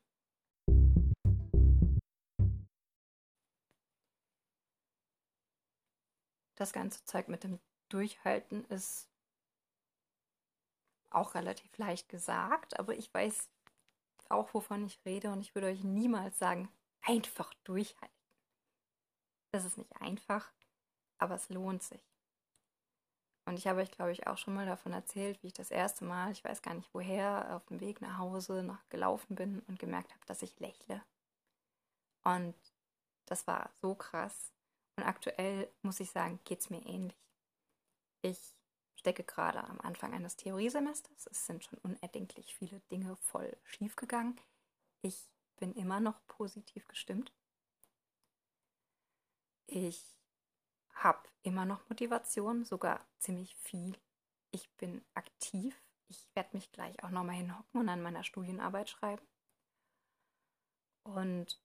Das 6.62 6.74
ganze 6.74 7.04
Zeug 7.06 7.28
mit 7.28 7.44
dem 7.44 7.60
Durchhalten 7.90 8.66
ist 8.66 9.10
auch 11.10 11.34
relativ 11.34 11.76
leicht 11.80 12.08
gesagt, 12.08 12.80
aber 12.80 12.96
ich 12.96 13.12
weiß 13.12 13.50
auch, 14.30 14.54
wovon 14.54 14.86
ich 14.86 15.04
rede 15.04 15.32
und 15.32 15.42
ich 15.42 15.56
würde 15.56 15.70
euch 15.70 15.84
niemals 15.84 16.38
sagen, 16.38 16.72
einfach 17.02 17.52
durchhalten. 17.64 18.16
Das 19.52 19.66
ist 19.66 19.80
nicht 19.80 20.00
einfach, 20.00 20.54
aber 21.18 21.34
es 21.34 21.50
lohnt 21.50 21.82
sich. 21.82 22.14
Und 23.46 23.58
ich 23.58 23.66
habe 23.66 23.82
euch, 23.82 23.90
glaube 23.90 24.12
ich, 24.12 24.28
auch 24.28 24.38
schon 24.38 24.54
mal 24.54 24.68
davon 24.68 24.94
erzählt, 24.94 25.42
wie 25.42 25.48
ich 25.48 25.54
das 25.54 25.72
erste 25.72 26.06
Mal, 26.06 26.32
ich 26.32 26.44
weiß 26.44 26.62
gar 26.62 26.76
nicht 26.76 26.94
woher, 26.94 27.56
auf 27.56 27.66
dem 27.66 27.80
Weg 27.80 28.02
nach 28.02 28.20
Hause 28.20 28.62
noch 28.62 28.88
gelaufen 28.90 29.34
bin 29.34 29.62
und 29.62 29.80
gemerkt 29.80 30.12
habe, 30.12 30.26
dass 30.28 30.44
ich 30.44 30.60
lächle. 30.60 31.02
Und 32.24 32.54
das 33.26 33.48
war 33.48 33.72
so 33.82 33.96
krass. 33.96 34.54
Und 35.02 35.08
aktuell, 35.08 35.68
muss 35.82 36.00
ich 36.00 36.12
sagen, 36.12 36.40
geht 36.46 36.60
es 36.60 36.70
mir 36.70 36.86
ähnlich. 36.86 37.18
Ich 38.22 38.56
stecke 38.94 39.24
gerade 39.24 39.64
am 39.64 39.82
Anfang 39.82 40.14
eines 40.14 40.36
Theoriesemesters. 40.36 41.26
Es 41.26 41.48
sind 41.48 41.64
schon 41.64 41.80
unerdenklich 41.80 42.54
viele 42.54 42.82
Dinge 42.92 43.16
voll 43.16 43.58
schief 43.64 43.96
gegangen. 43.96 44.40
Ich 45.02 45.28
bin 45.58 45.74
immer 45.74 46.00
noch 46.00 46.24
positiv 46.28 46.88
gestimmt. 46.88 47.34
Ich 49.66 50.16
habe 50.94 51.28
immer 51.42 51.66
noch 51.66 51.90
Motivation, 51.90 52.64
sogar 52.64 53.04
ziemlich 53.18 53.56
viel. 53.56 53.98
Ich 54.52 54.70
bin 54.78 55.04
aktiv. 55.16 55.82
Ich 56.10 56.30
werde 56.36 56.56
mich 56.56 56.72
gleich 56.72 57.04
auch 57.04 57.10
nochmal 57.10 57.38
hinhocken 57.38 57.82
und 57.82 57.90
an 57.90 58.04
meiner 58.04 58.24
Studienarbeit 58.24 58.92
schreiben. 58.92 59.28
Und 61.02 61.60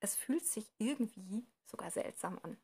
es 0.00 0.16
fühlt 0.16 0.44
sich 0.44 0.72
irgendwie 0.78 1.46
sogar 1.68 1.90
seltsam 1.90 2.38
an. 2.42 2.56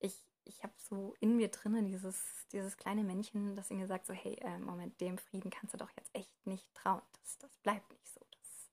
Ich, 0.00 0.24
ich 0.44 0.62
habe 0.62 0.74
so 0.76 1.14
in 1.20 1.36
mir 1.36 1.48
drinnen 1.48 1.86
dieses, 1.86 2.46
dieses 2.52 2.76
kleine 2.76 3.04
Männchen, 3.04 3.56
das 3.56 3.70
in 3.70 3.78
mir 3.78 3.86
sagt, 3.86 4.06
so, 4.06 4.12
hey, 4.12 4.34
äh, 4.40 4.58
Moment, 4.58 5.00
dem 5.00 5.18
Frieden 5.18 5.50
kannst 5.50 5.74
du 5.74 5.78
doch 5.78 5.90
jetzt 5.96 6.14
echt 6.14 6.46
nicht 6.46 6.74
trauen. 6.74 7.02
Das, 7.20 7.38
das 7.38 7.56
bleibt 7.58 7.90
nicht 7.90 8.08
so. 8.12 8.20
Das, 8.30 8.70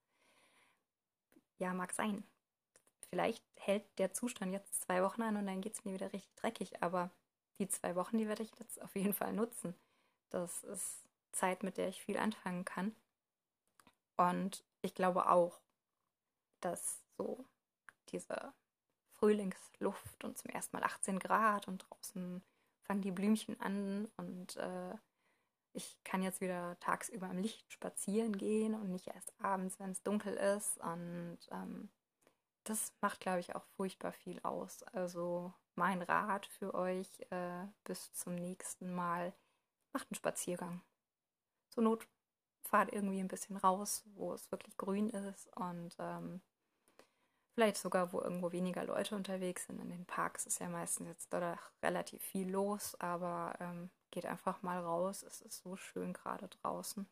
ja, 1.57 1.73
mag 1.73 1.93
sein 1.93 2.23
vielleicht 3.13 3.43
hält 3.57 3.83
der 3.99 4.11
Zustand 4.11 4.53
jetzt 4.53 4.81
zwei 4.81 5.03
Wochen 5.03 5.21
an 5.21 5.37
und 5.37 5.45
dann 5.45 5.61
geht 5.61 5.75
es 5.75 5.85
mir 5.85 5.93
wieder 5.93 6.11
richtig 6.13 6.33
dreckig. 6.33 6.81
Aber 6.81 7.11
die 7.59 7.67
zwei 7.67 7.95
Wochen, 7.95 8.17
die 8.17 8.27
werde 8.27 8.41
ich 8.41 8.51
jetzt 8.57 8.81
auf 8.81 8.95
jeden 8.95 9.13
Fall 9.13 9.33
nutzen. 9.33 9.75
Das 10.31 10.63
ist 10.63 11.03
Zeit, 11.31 11.61
mit 11.61 11.77
der 11.77 11.89
ich 11.89 12.01
viel 12.01 12.17
anfangen 12.17 12.65
kann. 12.65 12.95
Und 14.17 14.63
ich 14.81 14.95
glaube 14.95 15.29
auch, 15.29 15.59
dass 16.59 17.01
so 17.15 17.45
diese 18.09 18.51
Frühlingsluft 19.23 20.25
und 20.25 20.37
zum 20.37 20.51
ersten 20.51 20.75
Mal 20.75 20.83
18 20.83 21.17
Grad 21.17 21.69
und 21.69 21.85
draußen 21.89 22.43
fangen 22.81 23.01
die 23.01 23.11
Blümchen 23.11 23.57
an 23.61 24.09
und 24.17 24.57
äh, 24.57 24.95
ich 25.71 25.97
kann 26.03 26.21
jetzt 26.21 26.41
wieder 26.41 26.77
tagsüber 26.81 27.29
im 27.29 27.37
Licht 27.37 27.71
spazieren 27.71 28.37
gehen 28.37 28.75
und 28.75 28.91
nicht 28.91 29.07
erst 29.07 29.31
abends, 29.39 29.79
wenn 29.79 29.91
es 29.91 30.03
dunkel 30.03 30.33
ist. 30.33 30.77
Und 30.79 31.37
ähm, 31.51 31.87
das 32.65 32.91
macht, 32.99 33.21
glaube 33.21 33.39
ich, 33.39 33.55
auch 33.55 33.63
furchtbar 33.77 34.11
viel 34.11 34.41
aus. 34.41 34.83
Also 34.91 35.53
mein 35.75 36.01
Rat 36.01 36.45
für 36.45 36.73
euch 36.73 37.07
äh, 37.29 37.65
bis 37.85 38.11
zum 38.11 38.35
nächsten 38.35 38.93
Mal, 38.93 39.33
macht 39.93 40.09
einen 40.11 40.15
Spaziergang. 40.15 40.81
Zur 41.69 41.83
Not 41.83 42.09
fahrt 42.61 42.91
irgendwie 42.91 43.21
ein 43.21 43.29
bisschen 43.29 43.55
raus, 43.55 44.03
wo 44.15 44.33
es 44.33 44.51
wirklich 44.51 44.75
grün 44.75 45.09
ist 45.09 45.47
und 45.55 45.95
ähm, 45.97 46.41
vielleicht 47.53 47.77
sogar, 47.77 48.13
wo 48.13 48.21
irgendwo 48.21 48.51
weniger 48.51 48.83
Leute 48.83 49.15
unterwegs 49.15 49.65
sind. 49.65 49.79
In 49.79 49.89
den 49.89 50.05
Parks 50.05 50.45
ist 50.45 50.59
ja 50.59 50.69
meistens 50.69 51.07
jetzt 51.07 51.33
doch 51.33 51.57
relativ 51.81 52.21
viel 52.21 52.49
los, 52.49 52.95
aber 52.99 53.53
ähm, 53.59 53.89
geht 54.11 54.25
einfach 54.25 54.61
mal 54.61 54.79
raus. 54.79 55.23
Es 55.23 55.41
ist 55.41 55.61
so 55.63 55.75
schön 55.75 56.13
gerade 56.13 56.47
draußen. 56.47 57.07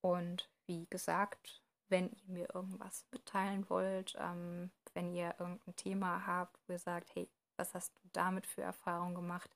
Und 0.00 0.50
wie 0.66 0.86
gesagt, 0.86 1.62
wenn 1.88 2.10
ihr 2.10 2.28
mir 2.28 2.54
irgendwas 2.54 3.06
mitteilen 3.12 3.68
wollt, 3.70 4.16
ähm, 4.18 4.70
wenn 4.94 5.12
ihr 5.14 5.34
irgendein 5.38 5.76
Thema 5.76 6.26
habt, 6.26 6.58
wo 6.66 6.72
ihr 6.72 6.78
sagt, 6.78 7.14
hey, 7.14 7.28
was 7.56 7.74
hast 7.74 7.94
du 8.02 8.08
damit 8.12 8.46
für 8.46 8.62
Erfahrungen 8.62 9.14
gemacht, 9.14 9.50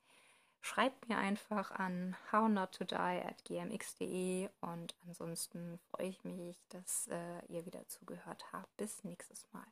schreibt 0.66 1.09
mir 1.09 1.18
einfach 1.18 1.70
an 1.70 2.16
hownottodie 2.33 3.22
at 3.24 3.44
gmx.de 3.44 4.48
und 4.61 4.96
ansonsten 5.07 5.79
freue 5.90 6.09
ich 6.09 6.24
mich, 6.24 6.66
dass 6.70 7.07
äh, 7.07 7.46
ihr 7.48 7.64
wieder 7.66 7.87
zugehört 7.87 8.44
habt. 8.52 8.76
Bis 8.76 9.05
nächstes 9.05 9.46
Mal. 9.52 9.64